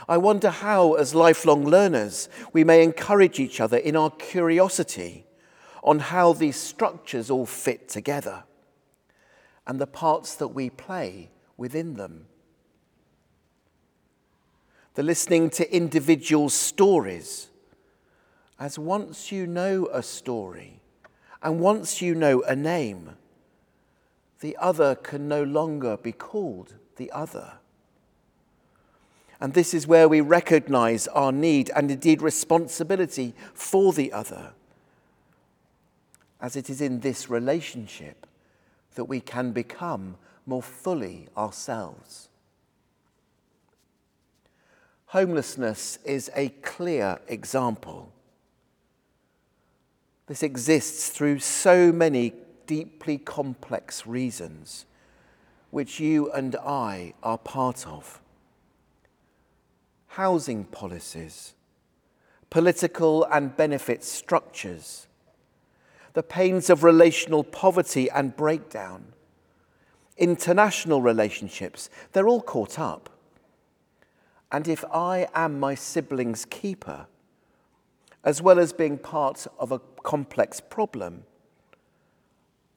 I 0.09 0.17
wonder 0.17 0.49
how, 0.49 0.95
as 0.95 1.15
lifelong 1.15 1.67
learners, 1.67 2.31
we 2.55 2.65
may 2.65 2.83
encourage 2.83 3.39
each 3.39 3.61
other 3.61 3.77
in 3.77 3.97
our 3.97 4.11
curiosity 4.11 5.27
on 5.83 5.99
how 5.99 6.33
these 6.33 6.57
structures 6.57 7.31
all 7.31 7.45
fit 7.45 7.89
together 7.91 8.45
and 9.67 9.81
the 9.81 9.87
parts 9.87 10.35
that 10.37 10.49
we 10.49 10.71
play 10.71 11.31
within 11.57 11.95
them. 11.95 12.27
The 14.95 15.03
listening 15.03 15.51
to 15.51 15.75
individual 15.75 16.49
stories, 16.49 17.49
as 18.59 18.79
once 18.79 19.31
you 19.31 19.47
know 19.47 19.89
a 19.93 20.03
story 20.03 20.81
and 21.43 21.61
once 21.61 22.01
you 22.01 22.15
know 22.15 22.43
a 22.43 22.57
name, 22.57 23.17
the 24.41 24.57
other 24.59 24.95
can 24.95 25.29
no 25.29 25.43
longer 25.43 25.97
be 25.97 26.13
called 26.13 26.75
the 26.97 27.11
other. 27.11 27.55
And 29.39 29.53
this 29.53 29.75
is 29.75 29.87
where 29.87 30.09
we 30.09 30.23
recognize 30.23 31.09
our 31.09 31.33
need 31.33 31.71
and 31.77 31.91
indeed 31.91 32.23
responsibility 32.23 33.35
for 33.53 33.93
the 33.93 34.13
other, 34.13 34.53
as 36.41 36.57
it 36.57 36.71
is 36.71 36.81
in 36.81 37.01
this 37.01 37.29
relationship 37.29 38.27
that 38.97 39.05
we 39.05 39.21
can 39.21 39.53
become 39.53 40.17
more 40.45 40.63
fully 40.63 41.29
ourselves. 41.37 42.29
Homelessness 45.07 45.99
is 46.05 46.31
a 46.35 46.49
clear 46.63 47.19
example. 47.29 48.13
This 50.27 50.43
exists 50.43 51.09
through 51.09 51.39
so 51.39 51.93
many 51.93 52.35
deeply 52.67 53.17
complex 53.17 54.07
reasons, 54.07 54.85
which 55.71 56.01
you 56.01 56.33
and 56.33 56.57
I 56.57 57.15
are 57.23 57.39
part 57.39 57.87
of. 57.87 58.21
housing 60.17 60.65
policies, 60.65 61.53
political 62.49 63.25
and 63.25 63.55
benefit 63.55 64.03
structures, 64.03 65.06
the 66.17 66.23
pains 66.23 66.71
of 66.71 66.83
relational 66.83 67.45
poverty 67.45 68.09
and 68.09 68.35
breakdown, 68.35 69.05
international 70.17 71.03
relationships, 71.03 71.91
they're 72.13 72.27
all 72.27 72.41
caught 72.41 72.79
up. 72.79 73.11
And 74.51 74.67
if 74.67 74.83
I 74.91 75.29
am 75.35 75.61
my 75.61 75.75
sibling's 75.75 76.47
keeper, 76.47 77.07
as 78.25 78.41
well 78.41 78.59
as 78.59 78.73
being 78.73 78.97
part 78.97 79.47
of 79.59 79.71
a 79.71 79.81
complex 80.05 80.59
problem, 80.59 81.25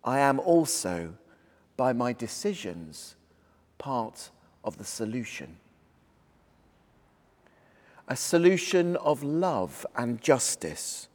I 0.03 0.19
am 0.19 0.41
also, 0.41 1.13
by 1.77 1.93
my 1.93 2.11
decisions, 2.11 3.15
part 3.77 4.31
of 4.65 4.77
the 4.77 4.83
solution. 4.83 5.55
A 8.09 8.17
solution 8.17 8.97
of 8.97 9.23
love 9.23 9.85
and 9.95 10.19
justice 10.19 11.08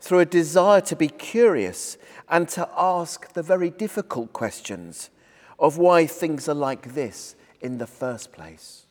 through 0.00 0.20
a 0.20 0.26
desire 0.26 0.80
to 0.82 0.96
be 0.96 1.08
curious 1.08 1.96
and 2.28 2.48
to 2.50 2.68
ask 2.76 3.32
the 3.32 3.42
very 3.42 3.70
difficult 3.70 4.32
questions 4.32 5.10
of 5.58 5.78
why 5.78 6.06
things 6.06 6.48
are 6.48 6.54
like 6.54 6.94
this 6.94 7.36
in 7.60 7.78
the 7.78 7.86
first 7.86 8.32
place. 8.32 8.86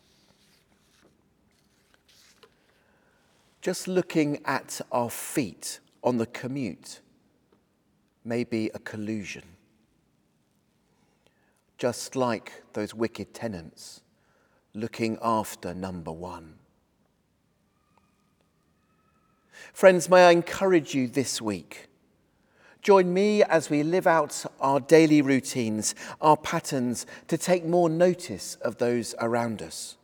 Just 3.61 3.87
looking 3.87 4.39
at 4.45 4.79
our 4.91 5.09
feet 5.09 5.79
on 6.03 6.17
the 6.17 6.25
commute 6.25 7.01
may 8.23 8.43
be 8.43 8.69
a 8.73 8.79
collusion. 8.79 9.43
Just 11.77 12.15
like 12.15 12.63
those 12.73 12.93
wicked 12.93 13.33
tenants 13.33 14.01
looking 14.73 15.17
after 15.21 15.73
number 15.73 16.11
one. 16.11 16.58
Friends, 19.73 20.09
may 20.09 20.27
I 20.27 20.31
encourage 20.31 20.93
you 20.93 21.07
this 21.07 21.41
week. 21.41 21.89
Join 22.81 23.13
me 23.13 23.43
as 23.43 23.69
we 23.69 23.83
live 23.83 24.07
out 24.07 24.45
our 24.61 24.79
daily 24.79 25.21
routines, 25.21 25.95
our 26.21 26.37
patterns, 26.37 27.05
to 27.27 27.37
take 27.37 27.65
more 27.65 27.89
notice 27.89 28.55
of 28.55 28.77
those 28.77 29.15
around 29.19 29.61
us. 29.61 29.97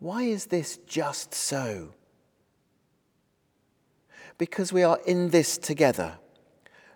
Why 0.00 0.24
is 0.24 0.46
this 0.46 0.78
just 0.86 1.32
so? 1.32 1.94
Because 4.36 4.72
we 4.72 4.82
are 4.82 4.98
in 5.06 5.30
this 5.30 5.56
together, 5.56 6.18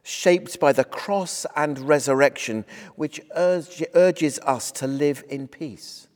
shaped 0.03 0.59
by 0.59 0.73
the 0.73 0.85
cross 0.85 1.47
and 1.55 1.79
resurrection, 1.79 2.65
which 2.97 3.21
urge, 3.37 3.85
urges 3.95 4.41
us 4.41 4.73
to 4.73 4.89
live 4.89 5.23
in 5.29 5.47
peace, 5.47 6.09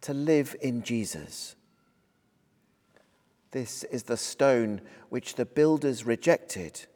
to 0.00 0.12
live 0.12 0.56
in 0.60 0.82
Jesus. 0.82 1.54
This 3.50 3.84
is 3.84 4.04
the 4.04 4.16
stone 4.16 4.80
which 5.08 5.34
the 5.34 5.46
builders 5.46 6.06
rejected. 6.06 6.86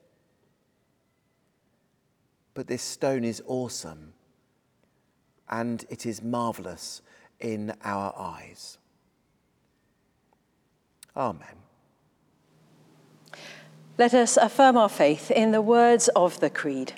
But 2.55 2.69
this 2.69 2.83
stone 2.83 3.25
is 3.25 3.43
awesome 3.47 4.13
and 5.49 5.85
it 5.91 6.07
is 6.07 6.23
marvelous 6.23 7.03
in 7.41 7.75
our 7.85 8.15
eyes. 8.17 8.79
Amen. 11.17 11.57
Let 13.99 14.15
us 14.15 14.37
affirm 14.37 14.77
our 14.77 14.89
faith 14.89 15.31
in 15.31 15.53
the 15.53 15.63
words 15.63 16.09
of 16.17 16.41
the 16.41 16.51
Creed. 16.51 16.95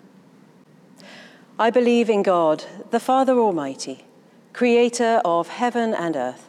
I 1.58 1.70
believe 1.70 2.08
in 2.08 2.22
God, 2.22 2.64
the 2.90 3.00
Father 3.00 3.38
Almighty, 3.38 4.04
creator 4.52 5.20
of 5.24 5.48
heaven 5.48 5.94
and 5.94 6.16
earth. 6.16 6.48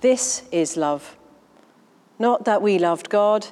This 0.00 0.44
is 0.50 0.76
love. 0.76 1.16
Not 2.18 2.44
that 2.44 2.62
we 2.62 2.78
loved 2.78 3.10
God, 3.10 3.46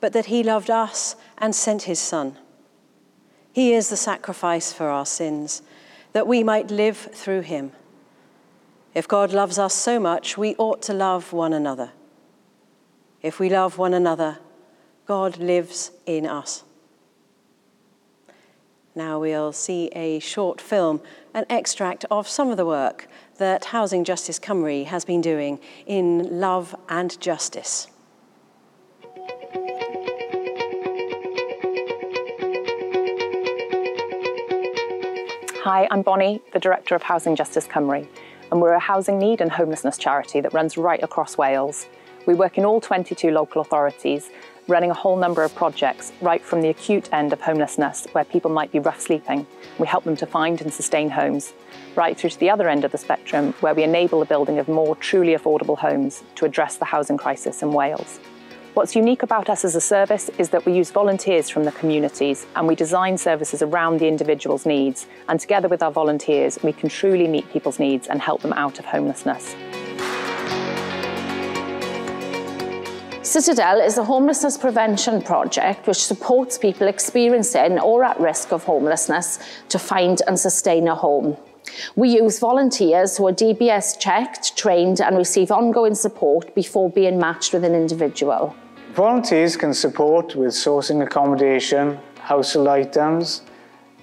but 0.00 0.12
that 0.12 0.26
He 0.26 0.42
loved 0.42 0.70
us 0.70 1.16
and 1.38 1.54
sent 1.54 1.82
His 1.82 1.98
Son. 1.98 2.38
He 3.52 3.72
is 3.72 3.88
the 3.88 3.96
sacrifice 3.96 4.72
for 4.72 4.88
our 4.88 5.06
sins, 5.06 5.62
that 6.12 6.26
we 6.26 6.42
might 6.42 6.70
live 6.70 6.96
through 6.96 7.42
Him. 7.42 7.72
If 8.94 9.08
God 9.08 9.32
loves 9.32 9.58
us 9.58 9.74
so 9.74 9.98
much, 9.98 10.38
we 10.38 10.54
ought 10.56 10.82
to 10.82 10.94
love 10.94 11.32
one 11.32 11.52
another. 11.52 11.90
If 13.22 13.40
we 13.40 13.48
love 13.48 13.78
one 13.78 13.94
another, 13.94 14.38
God 15.06 15.38
lives 15.38 15.90
in 16.06 16.26
us. 16.26 16.62
Now 18.94 19.18
we'll 19.18 19.52
see 19.52 19.88
a 19.88 20.20
short 20.20 20.60
film, 20.60 21.00
an 21.32 21.46
extract 21.50 22.04
of 22.10 22.28
some 22.28 22.50
of 22.50 22.56
the 22.56 22.66
work 22.66 23.08
that 23.38 23.66
Housing 23.66 24.04
Justice 24.04 24.38
Cymru 24.38 24.86
has 24.86 25.04
been 25.04 25.20
doing 25.20 25.58
in 25.86 26.40
love 26.40 26.74
and 26.88 27.20
justice. 27.20 27.88
Hi, 35.62 35.88
I'm 35.90 36.02
Bonnie, 36.02 36.42
the 36.52 36.60
Director 36.60 36.94
of 36.94 37.02
Housing 37.02 37.34
Justice 37.34 37.66
Cymru, 37.66 38.06
and 38.52 38.60
we're 38.60 38.74
a 38.74 38.78
housing 38.78 39.18
need 39.18 39.40
and 39.40 39.50
homelessness 39.50 39.96
charity 39.96 40.40
that 40.40 40.52
runs 40.52 40.76
right 40.76 41.02
across 41.02 41.38
Wales. 41.38 41.86
We 42.26 42.34
work 42.34 42.58
in 42.58 42.64
all 42.64 42.80
22 42.80 43.30
local 43.30 43.62
authorities, 43.62 44.30
running 44.68 44.90
a 44.90 44.94
whole 44.94 45.16
number 45.16 45.42
of 45.42 45.54
projects, 45.54 46.12
right 46.20 46.42
from 46.42 46.62
the 46.62 46.68
acute 46.68 47.12
end 47.12 47.32
of 47.32 47.40
homelessness, 47.40 48.06
where 48.12 48.24
people 48.24 48.50
might 48.50 48.72
be 48.72 48.78
rough 48.78 49.00
sleeping. 49.00 49.46
We 49.78 49.86
help 49.86 50.04
them 50.04 50.16
to 50.16 50.26
find 50.26 50.60
and 50.60 50.72
sustain 50.72 51.10
homes, 51.10 51.52
right 51.96 52.16
through 52.16 52.30
to 52.30 52.40
the 52.40 52.50
other 52.50 52.68
end 52.68 52.84
of 52.84 52.92
the 52.92 52.98
spectrum, 52.98 53.52
where 53.60 53.74
we 53.74 53.82
enable 53.82 54.20
the 54.20 54.26
building 54.26 54.58
of 54.58 54.68
more 54.68 54.96
truly 54.96 55.34
affordable 55.34 55.78
homes 55.78 56.22
to 56.36 56.44
address 56.44 56.76
the 56.76 56.86
housing 56.86 57.18
crisis 57.18 57.62
in 57.62 57.72
Wales. 57.72 58.20
What's 58.74 58.96
unique 58.96 59.22
about 59.22 59.48
us 59.48 59.64
as 59.64 59.76
a 59.76 59.80
service 59.80 60.30
is 60.30 60.48
that 60.48 60.66
we 60.66 60.72
use 60.72 60.90
volunteers 60.90 61.48
from 61.48 61.62
the 61.62 61.70
communities 61.70 62.44
and 62.56 62.66
we 62.66 62.74
design 62.74 63.16
services 63.16 63.62
around 63.62 64.00
the 64.00 64.08
individual's 64.08 64.66
needs. 64.66 65.06
And 65.28 65.38
together 65.38 65.68
with 65.68 65.80
our 65.80 65.92
volunteers, 65.92 66.58
we 66.60 66.72
can 66.72 66.88
truly 66.88 67.28
meet 67.28 67.48
people's 67.52 67.78
needs 67.78 68.08
and 68.08 68.20
help 68.20 68.42
them 68.42 68.52
out 68.54 68.80
of 68.80 68.84
homelessness. 68.84 69.54
Citadel 73.34 73.80
is 73.80 73.98
a 73.98 74.04
homelessness 74.04 74.56
prevention 74.56 75.20
project 75.20 75.88
which 75.88 76.04
supports 76.04 76.56
people 76.56 76.86
experiencing 76.86 77.80
or 77.80 78.04
at 78.04 78.20
risk 78.20 78.52
of 78.52 78.62
homelessness 78.62 79.40
to 79.70 79.76
find 79.76 80.22
and 80.28 80.38
sustain 80.38 80.86
a 80.86 80.94
home. 80.94 81.36
We 81.96 82.10
use 82.10 82.38
volunteers 82.38 83.16
who 83.16 83.26
are 83.26 83.32
DBS 83.32 83.98
checked, 83.98 84.56
trained 84.56 85.00
and 85.00 85.16
receive 85.16 85.50
ongoing 85.50 85.96
support 85.96 86.54
before 86.54 86.90
being 86.90 87.18
matched 87.18 87.52
with 87.52 87.64
an 87.64 87.74
individual. 87.74 88.54
Volunteers 88.92 89.56
can 89.56 89.74
support 89.74 90.36
with 90.36 90.52
sourcing 90.52 91.02
accommodation, 91.02 91.98
household 92.20 92.68
items, 92.68 93.42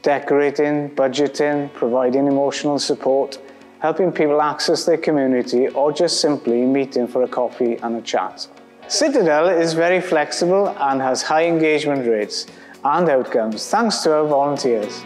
decorating, 0.02 0.90
budgeting, 0.90 1.74
providing 1.74 2.28
emotional 2.28 2.80
support, 2.80 3.40
helping 3.80 4.12
people 4.12 4.42
access 4.42 4.84
their 4.84 4.98
community 4.98 5.70
or 5.70 5.94
just 5.94 6.20
simply 6.20 6.66
meeting 6.66 7.08
for 7.08 7.24
a 7.24 7.30
coffee 7.30 7.78
and 7.78 7.96
a 7.96 8.02
chat. 8.02 8.50
Citadel 8.92 9.48
is 9.48 9.72
very 9.72 10.02
flexible 10.02 10.68
and 10.68 11.02
has 11.02 11.22
high 11.22 11.46
engagement 11.46 12.06
rates 12.06 12.46
and 12.84 13.08
outcomes 13.08 13.70
thanks 13.70 14.00
to 14.00 14.14
our 14.14 14.28
volunteers. 14.28 15.02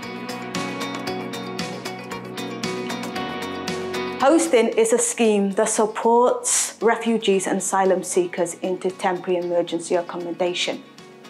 Hosting 4.19 4.69
is 4.69 4.91
a 4.91 4.97
scheme 4.97 5.51
that 5.51 5.69
supports 5.69 6.79
refugees 6.81 7.45
and 7.45 7.59
asylum 7.59 8.01
seekers 8.01 8.55
into 8.55 8.89
temporary 8.89 9.37
emergency 9.37 9.93
accommodation. 9.93 10.81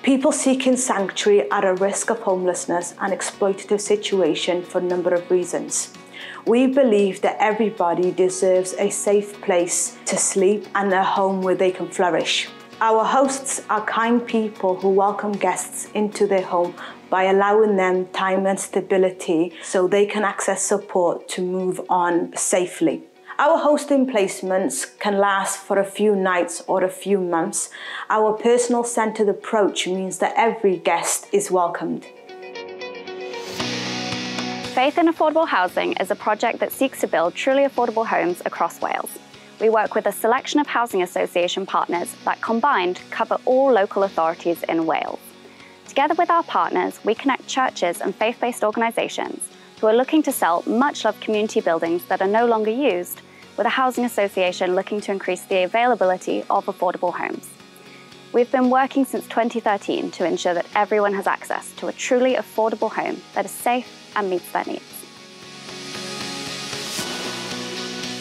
People 0.01 0.31
seeking 0.31 0.77
sanctuary 0.77 1.51
are 1.51 1.73
at 1.73 1.81
risk 1.81 2.09
of 2.09 2.19
homelessness 2.19 2.93
and 3.01 3.11
exploitative 3.11 3.81
situation 3.81 4.63
for 4.63 4.77
a 4.77 4.81
number 4.81 5.13
of 5.13 5.29
reasons. 5.29 5.91
We 6.45 6.67
believe 6.67 7.21
that 7.21 7.37
everybody 7.39 8.11
deserves 8.11 8.75
a 8.77 8.91
safe 8.91 9.41
place 9.41 9.97
to 10.05 10.15
sleep 10.15 10.67
and 10.75 10.93
a 10.93 11.03
home 11.03 11.41
where 11.41 11.55
they 11.55 11.71
can 11.71 11.89
flourish. 11.89 12.47
Our 12.79 13.03
hosts 13.03 13.63
are 13.67 13.83
kind 13.83 14.23
people 14.23 14.75
who 14.75 14.89
welcome 14.89 15.31
guests 15.31 15.89
into 15.95 16.27
their 16.27 16.43
home 16.43 16.75
by 17.09 17.23
allowing 17.23 17.77
them 17.77 18.05
time 18.09 18.45
and 18.45 18.59
stability 18.59 19.53
so 19.63 19.87
they 19.87 20.05
can 20.05 20.23
access 20.23 20.61
support 20.61 21.27
to 21.29 21.41
move 21.41 21.81
on 21.89 22.35
safely. 22.35 23.01
Our 23.39 23.57
hosting 23.57 24.05
placements 24.05 24.99
can 24.99 25.17
last 25.17 25.57
for 25.57 25.79
a 25.79 25.83
few 25.83 26.15
nights 26.15 26.63
or 26.67 26.83
a 26.83 26.89
few 26.89 27.19
months. 27.19 27.71
Our 28.07 28.33
personal 28.33 28.83
centered 28.83 29.29
approach 29.29 29.87
means 29.87 30.19
that 30.19 30.35
every 30.37 30.77
guest 30.77 31.25
is 31.31 31.49
welcomed. 31.49 32.05
Faith 34.75 34.97
in 34.97 35.07
Affordable 35.07 35.47
Housing 35.47 35.93
is 35.93 36.11
a 36.11 36.15
project 36.15 36.59
that 36.59 36.69
seeks 36.69 36.99
to 36.99 37.07
build 37.07 37.33
truly 37.33 37.63
affordable 37.63 38.05
homes 38.05 38.41
across 38.43 38.81
Wales. 38.81 39.09
We 39.61 39.69
work 39.69 39.95
with 39.95 40.05
a 40.05 40.11
selection 40.11 40.59
of 40.59 40.67
housing 40.67 41.01
association 41.01 41.65
partners 41.65 42.13
that 42.25 42.41
combined 42.41 42.99
cover 43.09 43.37
all 43.45 43.71
local 43.71 44.03
authorities 44.03 44.63
in 44.63 44.85
Wales. 44.85 45.21
Together 45.87 46.13
with 46.15 46.29
our 46.29 46.43
partners, 46.43 46.99
we 47.05 47.15
connect 47.15 47.47
churches 47.47 48.01
and 48.01 48.13
faith 48.13 48.37
based 48.41 48.65
organisations 48.65 49.47
who 49.79 49.87
are 49.87 49.95
looking 49.95 50.21
to 50.23 50.33
sell 50.33 50.61
much 50.67 51.05
loved 51.05 51.21
community 51.21 51.61
buildings 51.61 52.03
that 52.07 52.21
are 52.21 52.27
no 52.27 52.45
longer 52.45 52.69
used, 52.69 53.21
with 53.55 53.65
a 53.65 53.77
housing 53.79 54.03
association 54.03 54.75
looking 54.75 54.99
to 54.99 55.13
increase 55.13 55.45
the 55.45 55.63
availability 55.63 56.41
of 56.49 56.65
affordable 56.65 57.13
homes. 57.13 57.49
We've 58.33 58.51
been 58.51 58.69
working 58.69 59.05
since 59.05 59.23
2013 59.27 60.11
to 60.11 60.25
ensure 60.25 60.53
that 60.53 60.67
everyone 60.75 61.13
has 61.13 61.27
access 61.27 61.71
to 61.77 61.87
a 61.87 61.93
truly 61.93 62.33
affordable 62.33 62.91
home 62.91 63.21
that 63.35 63.45
is 63.45 63.51
safe 63.51 64.04
and 64.15 64.29
meets 64.29 64.51
their 64.51 64.65
needs. 64.65 64.83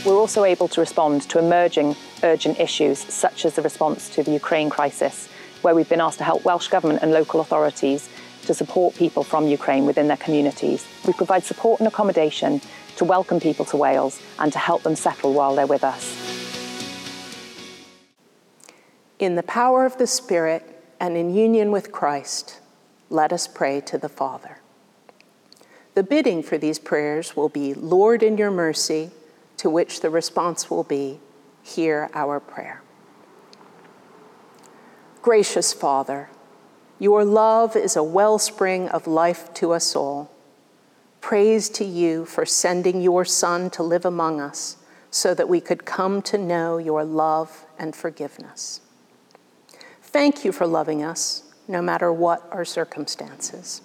We're 0.04 0.18
also 0.18 0.44
able 0.44 0.68
to 0.68 0.80
respond 0.80 1.22
to 1.30 1.38
emerging 1.38 1.96
urgent 2.22 2.61
issues, 2.61 2.98
such 2.98 3.46
as 3.46 3.54
the 3.54 3.62
response 3.62 4.11
to 4.11 4.22
the 4.22 4.33
Ukraine 4.33 4.68
crisis, 4.68 5.28
where 5.62 5.74
we've 5.74 5.88
been 5.88 6.00
asked 6.00 6.18
to 6.18 6.24
help 6.24 6.44
Welsh 6.44 6.68
Government 6.68 7.00
and 7.02 7.11
local 7.11 7.40
authorities 7.40 8.11
to 8.44 8.52
support 8.52 8.94
people 8.94 9.24
from 9.24 9.46
Ukraine 9.46 9.87
within 9.87 10.09
their 10.09 10.18
communities. 10.18 10.87
We 11.07 11.14
provide 11.14 11.44
support 11.44 11.80
and 11.80 11.88
accommodation 11.88 12.61
to 12.96 13.04
welcome 13.04 13.40
people 13.40 13.64
to 13.66 13.78
Wales 13.78 14.20
and 14.38 14.52
to 14.52 14.59
help 14.59 14.83
them 14.83 14.94
settle 14.94 15.33
while 15.33 15.54
they're 15.54 15.66
with 15.66 15.85
us. 15.85 16.04
In 19.18 19.37
the 19.37 19.42
power 19.42 19.87
of 19.87 19.96
the 19.96 20.07
Spirit 20.07 20.83
and 21.00 21.16
in 21.16 21.35
union 21.35 21.70
with 21.70 21.92
Christ, 21.92 22.61
let 23.09 23.33
us 23.33 23.48
pray 23.48 23.80
to 23.83 23.96
the 23.96 24.09
Father. 24.09 24.59
The 25.94 26.02
bidding 26.02 26.42
for 26.42 26.59
these 26.59 26.78
prayers 26.78 27.37
will 27.37 27.48
be, 27.48 27.72
Lord, 27.72 28.22
in 28.22 28.37
your 28.37 28.50
mercy, 28.50 29.11
to 29.59 29.70
which 29.70 30.00
the 30.00 30.11
response 30.11 30.68
will 30.68 30.83
be, 30.83 31.20
Hear 31.62 32.11
our 32.12 32.40
prayer. 32.40 32.83
Gracious 35.22 35.72
Father, 35.72 36.28
your 36.98 37.24
love 37.24 37.76
is 37.76 37.96
a 37.96 38.02
wellspring 38.02 38.88
of 38.88 39.07
life 39.07 39.54
to 39.54 39.72
us 39.72 39.96
all. 39.96 40.30
Praise 41.20 41.70
to 41.70 41.85
you 41.85 42.26
for 42.26 42.44
sending 42.44 43.00
your 43.00 43.24
Son 43.24 43.70
to 43.70 43.83
live 43.83 44.04
among 44.04 44.40
us 44.40 44.76
so 45.11 45.33
that 45.33 45.48
we 45.48 45.61
could 45.61 45.87
come 45.87 46.20
to 46.20 46.37
know 46.37 46.76
your 46.76 47.04
love 47.04 47.64
and 47.78 47.96
forgiveness. 47.96 48.80
Thank 50.02 50.44
you 50.44 50.52
for 50.52 50.66
loving 50.66 51.02
us, 51.02 51.44
no 51.66 51.80
matter 51.80 52.12
what 52.12 52.46
our 52.50 52.64
circumstances. 52.64 53.80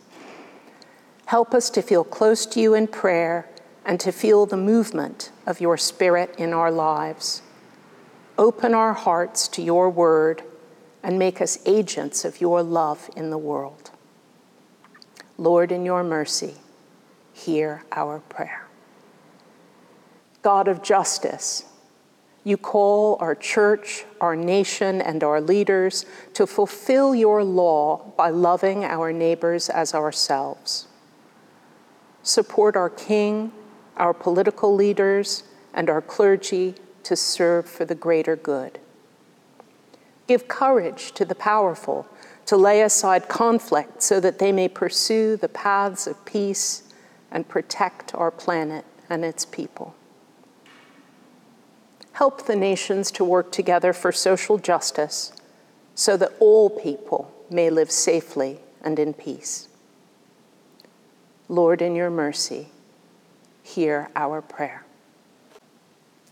Help 1.29 1.53
us 1.53 1.69
to 1.69 1.83
feel 1.83 2.03
close 2.03 2.47
to 2.47 2.59
you 2.59 2.73
in 2.73 2.87
prayer 2.87 3.47
and 3.85 3.99
to 3.99 4.11
feel 4.11 4.47
the 4.47 4.57
movement 4.57 5.29
of 5.45 5.61
your 5.61 5.77
Spirit 5.77 6.33
in 6.39 6.53
our 6.53 6.71
lives. 6.71 7.43
Open 8.35 8.73
our 8.73 8.93
hearts 8.93 9.47
to 9.49 9.61
your 9.61 9.91
word 9.91 10.41
and 11.03 11.19
make 11.19 11.39
us 11.39 11.59
agents 11.67 12.25
of 12.25 12.41
your 12.41 12.63
love 12.63 13.11
in 13.15 13.29
the 13.29 13.37
world. 13.37 13.91
Lord, 15.37 15.71
in 15.71 15.85
your 15.85 16.03
mercy, 16.03 16.55
hear 17.31 17.83
our 17.91 18.21
prayer. 18.21 18.65
God 20.41 20.67
of 20.67 20.81
justice, 20.81 21.63
you 22.43 22.57
call 22.57 23.17
our 23.19 23.35
church, 23.35 24.03
our 24.19 24.35
nation, 24.35 24.99
and 24.99 25.23
our 25.23 25.41
leaders 25.41 26.07
to 26.33 26.47
fulfill 26.47 27.13
your 27.13 27.43
law 27.43 27.97
by 28.17 28.31
loving 28.31 28.83
our 28.83 29.13
neighbors 29.13 29.69
as 29.69 29.93
ourselves. 29.93 30.87
Support 32.23 32.75
our 32.75 32.89
King, 32.89 33.51
our 33.97 34.13
political 34.13 34.75
leaders, 34.75 35.43
and 35.73 35.89
our 35.89 36.01
clergy 36.01 36.75
to 37.03 37.15
serve 37.15 37.67
for 37.69 37.85
the 37.85 37.95
greater 37.95 38.35
good. 38.35 38.79
Give 40.27 40.47
courage 40.47 41.11
to 41.13 41.25
the 41.25 41.35
powerful 41.35 42.07
to 42.45 42.57
lay 42.57 42.81
aside 42.81 43.29
conflict 43.29 44.01
so 44.01 44.19
that 44.19 44.39
they 44.39 44.51
may 44.51 44.67
pursue 44.67 45.37
the 45.37 45.47
paths 45.47 46.07
of 46.07 46.25
peace 46.25 46.83
and 47.31 47.47
protect 47.47 48.13
our 48.15 48.31
planet 48.31 48.85
and 49.09 49.23
its 49.23 49.45
people. 49.45 49.95
Help 52.13 52.45
the 52.47 52.55
nations 52.55 53.11
to 53.11 53.23
work 53.23 53.51
together 53.51 53.93
for 53.93 54.11
social 54.11 54.57
justice 54.57 55.31
so 55.95 56.17
that 56.17 56.33
all 56.39 56.69
people 56.69 57.33
may 57.49 57.69
live 57.69 57.89
safely 57.89 58.59
and 58.83 58.99
in 58.99 59.13
peace. 59.13 59.68
Lord, 61.49 61.81
in 61.81 61.95
your 61.95 62.11
mercy, 62.11 62.67
hear 63.63 64.09
our 64.15 64.39
prayer. 64.39 64.85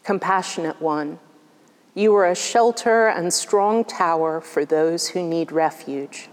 Compassionate 0.03 0.79
One, 0.79 1.17
you 1.95 2.13
are 2.15 2.29
a 2.29 2.35
shelter 2.35 3.07
and 3.07 3.33
strong 3.33 3.83
tower 3.83 4.39
for 4.39 4.63
those 4.63 5.09
who 5.09 5.27
need 5.27 5.51
refuge. 5.51 6.29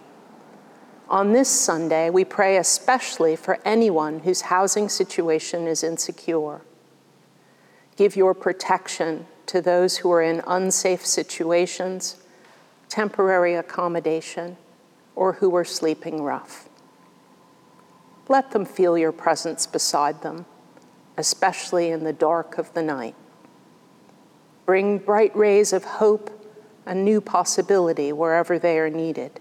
On 1.09 1.33
this 1.33 1.49
Sunday, 1.49 2.11
we 2.11 2.27
pray 2.27 2.59
especially 2.59 3.37
for 3.37 3.59
anyone 3.65 4.21
whose 4.21 4.43
housing 4.43 4.91
situation 4.91 5.67
is 5.67 5.83
insecure. 5.83 6.61
Give 7.97 8.17
your 8.17 8.35
protection 8.35 9.27
to 9.47 9.63
those 9.63 9.97
who 9.99 10.13
are 10.13 10.23
in 10.23 10.43
unsafe 10.47 11.07
situations, 11.07 12.17
temporary 12.91 13.55
accommodation, 13.55 14.59
or 15.17 15.35
who 15.35 15.55
are 15.57 15.65
sleeping 15.65 16.23
rough. 16.23 16.69
Let 18.29 18.53
them 18.53 18.65
feel 18.65 18.97
your 18.97 19.13
presence 19.13 19.67
beside 19.67 20.23
them, 20.23 20.47
especially 21.17 21.91
in 21.91 22.05
the 22.05 22.13
dark 22.13 22.59
of 22.59 22.73
the 22.75 22.83
night. 22.83 23.15
Bring 24.67 24.99
bright 24.99 25.37
rays 25.37 25.73
of 25.73 25.85
hope 25.85 26.31
and 26.87 27.05
new 27.05 27.21
possibility 27.21 28.13
wherever 28.13 28.59
they 28.59 28.79
are 28.79 28.91
needed. 28.91 29.41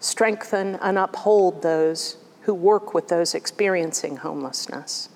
Strengthen 0.00 0.76
and 0.76 0.98
uphold 0.98 1.62
those 1.62 2.18
who 2.42 2.52
work 2.52 2.92
with 2.92 3.08
those 3.08 3.34
experiencing 3.34 4.16
homelessness. 4.16 5.08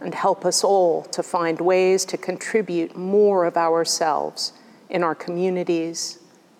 And 0.00 0.14
help 0.14 0.46
us 0.46 0.64
all 0.64 1.02
to 1.04 1.22
find 1.22 1.60
ways 1.60 2.04
to 2.06 2.16
contribute 2.16 2.96
more 2.96 3.44
of 3.44 3.56
ourselves 3.56 4.54
in 4.88 5.02
our 5.02 5.14
communities 5.14 6.18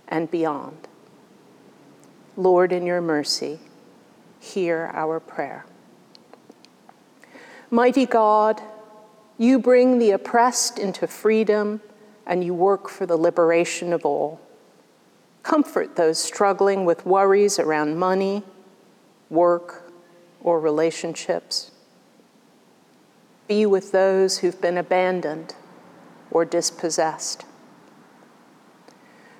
and 0.08 0.30
beyond. 0.30 0.88
Lord, 2.36 2.72
in 2.72 2.84
your 2.84 3.00
mercy, 3.00 3.58
hear 4.40 4.90
our 4.94 5.20
prayer. 5.20 5.66
Mighty 7.70 8.07
God, 8.07 8.62
you 9.37 9.59
bring 9.59 9.98
the 9.98 10.11
oppressed 10.11 10.79
into 10.79 11.07
freedom 11.07 11.81
and 12.27 12.42
you 12.42 12.55
work 12.55 12.88
for 12.88 13.07
the 13.07 13.16
liberation 13.16 13.92
of 13.92 14.05
all. 14.05 14.40
Comfort 15.42 15.96
those 15.96 16.18
struggling 16.18 16.85
with 16.85 17.07
worries 17.07 17.59
around 17.59 17.96
money, 17.98 18.42
work, 19.31 19.92
or 20.42 20.61
relationships. 20.61 21.70
Be 23.46 23.64
with 23.64 23.92
those 23.92 24.38
who've 24.38 24.61
been 24.61 24.77
abandoned 24.77 25.55
or 26.31 26.44
dispossessed. 26.44 27.44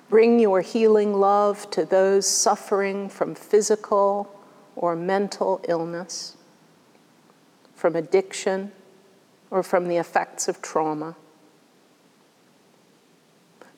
Bring 0.09 0.39
your 0.39 0.61
healing 0.61 1.13
love 1.13 1.69
to 1.71 1.85
those 1.85 2.27
suffering 2.27 3.09
from 3.09 3.35
physical 3.35 4.38
or 4.79 4.95
mental 4.95 5.59
illness, 5.67 6.37
from 7.75 7.97
addiction, 7.97 8.71
or 9.51 9.61
from 9.61 9.89
the 9.89 9.97
effects 9.97 10.47
of 10.47 10.61
trauma. 10.61 11.17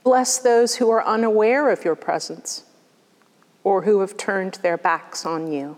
Bless 0.03 0.37
those 0.37 0.75
who 0.75 0.91
are 0.91 1.03
unaware 1.03 1.71
of 1.71 1.83
your 1.83 1.95
presence 1.95 2.65
or 3.63 3.81
who 3.81 3.99
have 4.01 4.15
turned 4.15 4.55
their 4.61 4.77
backs 4.77 5.25
on 5.25 5.51
you. 5.51 5.75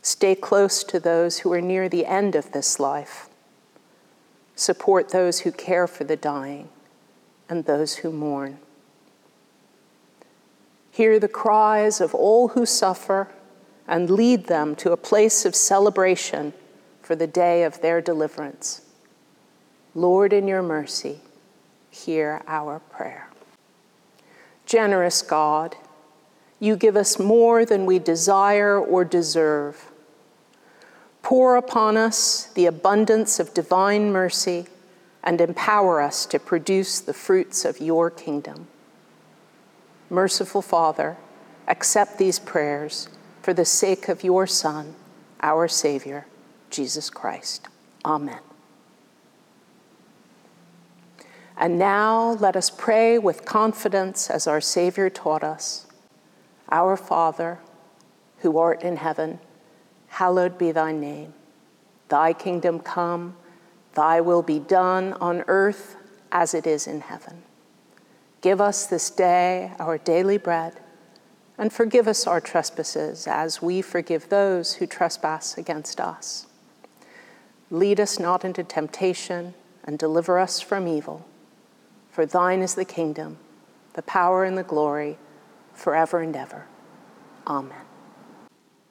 Stay 0.00 0.34
close 0.34 0.82
to 0.84 0.98
those 0.98 1.40
who 1.40 1.52
are 1.52 1.60
near 1.60 1.90
the 1.90 2.06
end 2.06 2.34
of 2.34 2.52
this 2.52 2.80
life. 2.80 3.28
Support 4.56 5.10
those 5.10 5.40
who 5.40 5.52
care 5.52 5.86
for 5.86 6.04
the 6.04 6.16
dying 6.16 6.70
and 7.50 7.66
those 7.66 7.96
who 7.96 8.10
mourn. 8.10 8.58
Hear 10.90 11.18
the 11.18 11.28
cries 11.28 12.00
of 12.00 12.14
all 12.14 12.48
who 12.48 12.64
suffer 12.64 13.28
and 13.86 14.10
lead 14.10 14.46
them 14.46 14.74
to 14.76 14.92
a 14.92 14.96
place 14.96 15.44
of 15.44 15.54
celebration 15.54 16.52
for 17.02 17.16
the 17.16 17.26
day 17.26 17.64
of 17.64 17.80
their 17.80 18.00
deliverance. 18.00 18.82
Lord, 19.94 20.32
in 20.32 20.48
your 20.48 20.62
mercy, 20.62 21.20
hear 21.90 22.42
our 22.46 22.78
prayer. 22.78 23.28
Generous 24.64 25.20
God, 25.20 25.76
you 26.60 26.76
give 26.76 26.96
us 26.96 27.18
more 27.18 27.64
than 27.64 27.84
we 27.84 27.98
desire 27.98 28.78
or 28.78 29.04
deserve. 29.04 29.90
Pour 31.22 31.56
upon 31.56 31.96
us 31.96 32.46
the 32.54 32.66
abundance 32.66 33.38
of 33.38 33.52
divine 33.52 34.12
mercy 34.12 34.66
and 35.22 35.40
empower 35.40 36.00
us 36.00 36.24
to 36.26 36.38
produce 36.38 37.00
the 37.00 37.14
fruits 37.14 37.64
of 37.64 37.80
your 37.80 38.10
kingdom. 38.10 38.66
Merciful 40.08 40.62
Father, 40.62 41.16
accept 41.68 42.18
these 42.18 42.38
prayers 42.38 43.08
for 43.42 43.52
the 43.52 43.64
sake 43.64 44.08
of 44.08 44.24
your 44.24 44.46
Son, 44.46 44.94
our 45.40 45.68
Savior, 45.68 46.26
Jesus 46.70 47.10
Christ. 47.10 47.68
Amen. 48.04 48.38
And 51.56 51.78
now 51.78 52.32
let 52.40 52.56
us 52.56 52.70
pray 52.70 53.18
with 53.18 53.44
confidence 53.44 54.30
as 54.30 54.46
our 54.46 54.60
Savior 54.60 55.10
taught 55.10 55.44
us 55.44 55.86
Our 56.70 56.96
Father, 56.96 57.58
who 58.38 58.56
art 58.58 58.82
in 58.82 58.96
heaven, 58.96 59.38
hallowed 60.08 60.56
be 60.56 60.72
thy 60.72 60.92
name. 60.92 61.34
Thy 62.08 62.32
kingdom 62.32 62.80
come, 62.80 63.36
thy 63.94 64.20
will 64.20 64.42
be 64.42 64.58
done 64.58 65.12
on 65.14 65.44
earth 65.48 65.96
as 66.30 66.54
it 66.54 66.66
is 66.66 66.86
in 66.86 67.00
heaven. 67.00 67.42
Give 68.40 68.60
us 68.60 68.86
this 68.86 69.10
day 69.10 69.72
our 69.78 69.98
daily 69.98 70.38
bread, 70.38 70.80
and 71.58 71.72
forgive 71.72 72.08
us 72.08 72.26
our 72.26 72.40
trespasses 72.40 73.26
as 73.26 73.62
we 73.62 73.82
forgive 73.82 74.28
those 74.28 74.74
who 74.74 74.86
trespass 74.86 75.56
against 75.56 76.00
us. 76.00 76.46
Lead 77.70 78.00
us 78.00 78.18
not 78.18 78.44
into 78.44 78.64
temptation, 78.64 79.54
and 79.84 79.98
deliver 79.98 80.38
us 80.38 80.60
from 80.60 80.86
evil. 80.86 81.26
For 82.10 82.26
thine 82.26 82.60
is 82.60 82.74
the 82.74 82.84
kingdom, 82.84 83.38
the 83.94 84.02
power, 84.02 84.44
and 84.44 84.56
the 84.56 84.62
glory, 84.62 85.18
forever 85.72 86.20
and 86.20 86.36
ever. 86.36 86.66
Amen. 87.46 87.80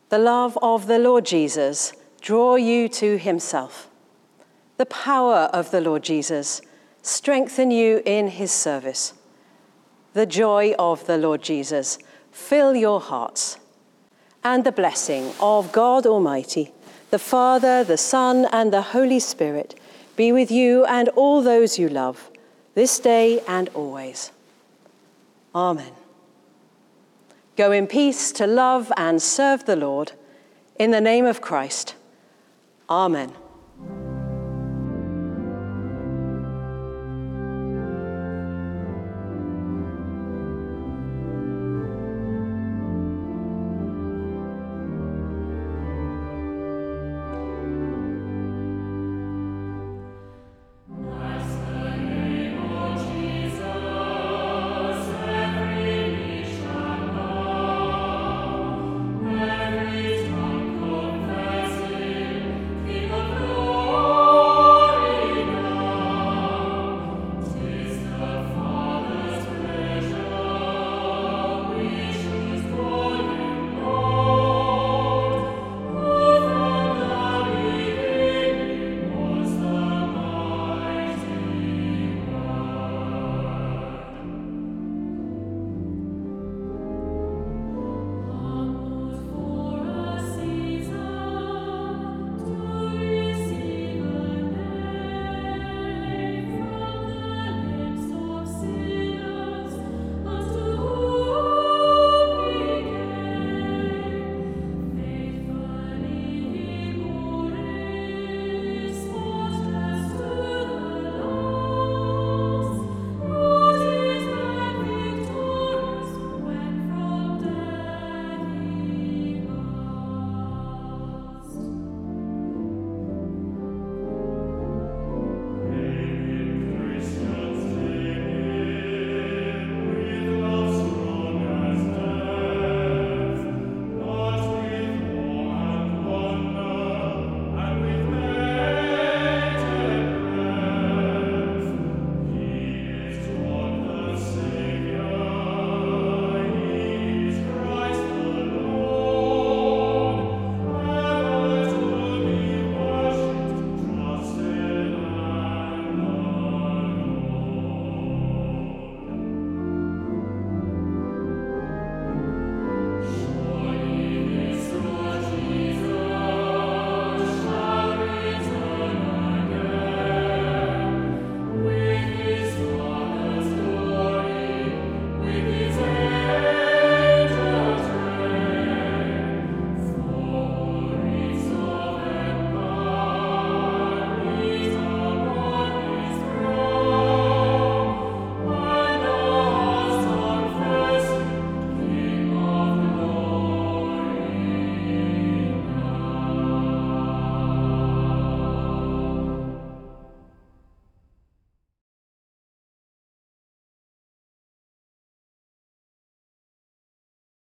The 0.09 0.17
love 0.17 0.57
of 0.61 0.87
the 0.87 0.99
Lord 0.99 1.25
Jesus 1.25 1.93
draw 2.19 2.55
you 2.55 2.89
to 2.89 3.17
himself. 3.17 3.89
The 4.77 4.85
power 4.85 5.49
of 5.53 5.71
the 5.71 5.79
Lord 5.79 6.03
Jesus 6.03 6.61
strengthen 7.01 7.71
you 7.71 8.01
in 8.05 8.27
his 8.27 8.51
service 8.51 9.13
the 10.13 10.25
joy 10.25 10.73
of 10.77 11.05
the 11.07 11.17
Lord 11.17 11.41
Jesus 11.41 11.97
fill 12.31 12.75
your 12.75 12.99
hearts. 12.99 13.57
And 14.43 14.63
the 14.63 14.71
blessing 14.71 15.31
of 15.39 15.71
God 15.71 16.05
Almighty, 16.05 16.71
the 17.11 17.19
Father, 17.19 17.83
the 17.83 17.97
Son, 17.97 18.47
and 18.51 18.73
the 18.73 18.81
Holy 18.81 19.19
Spirit 19.19 19.79
be 20.15 20.31
with 20.31 20.51
you 20.51 20.85
and 20.85 21.09
all 21.09 21.41
those 21.41 21.77
you 21.77 21.89
love, 21.89 22.29
this 22.73 22.99
day 22.99 23.41
and 23.47 23.69
always. 23.73 24.31
Amen. 25.53 25.91
Go 27.55 27.71
in 27.71 27.87
peace 27.87 28.31
to 28.33 28.47
love 28.47 28.91
and 28.97 29.21
serve 29.21 29.65
the 29.65 29.75
Lord. 29.75 30.13
In 30.79 30.91
the 30.91 31.01
name 31.01 31.25
of 31.25 31.41
Christ. 31.41 31.95
Amen. 32.89 33.33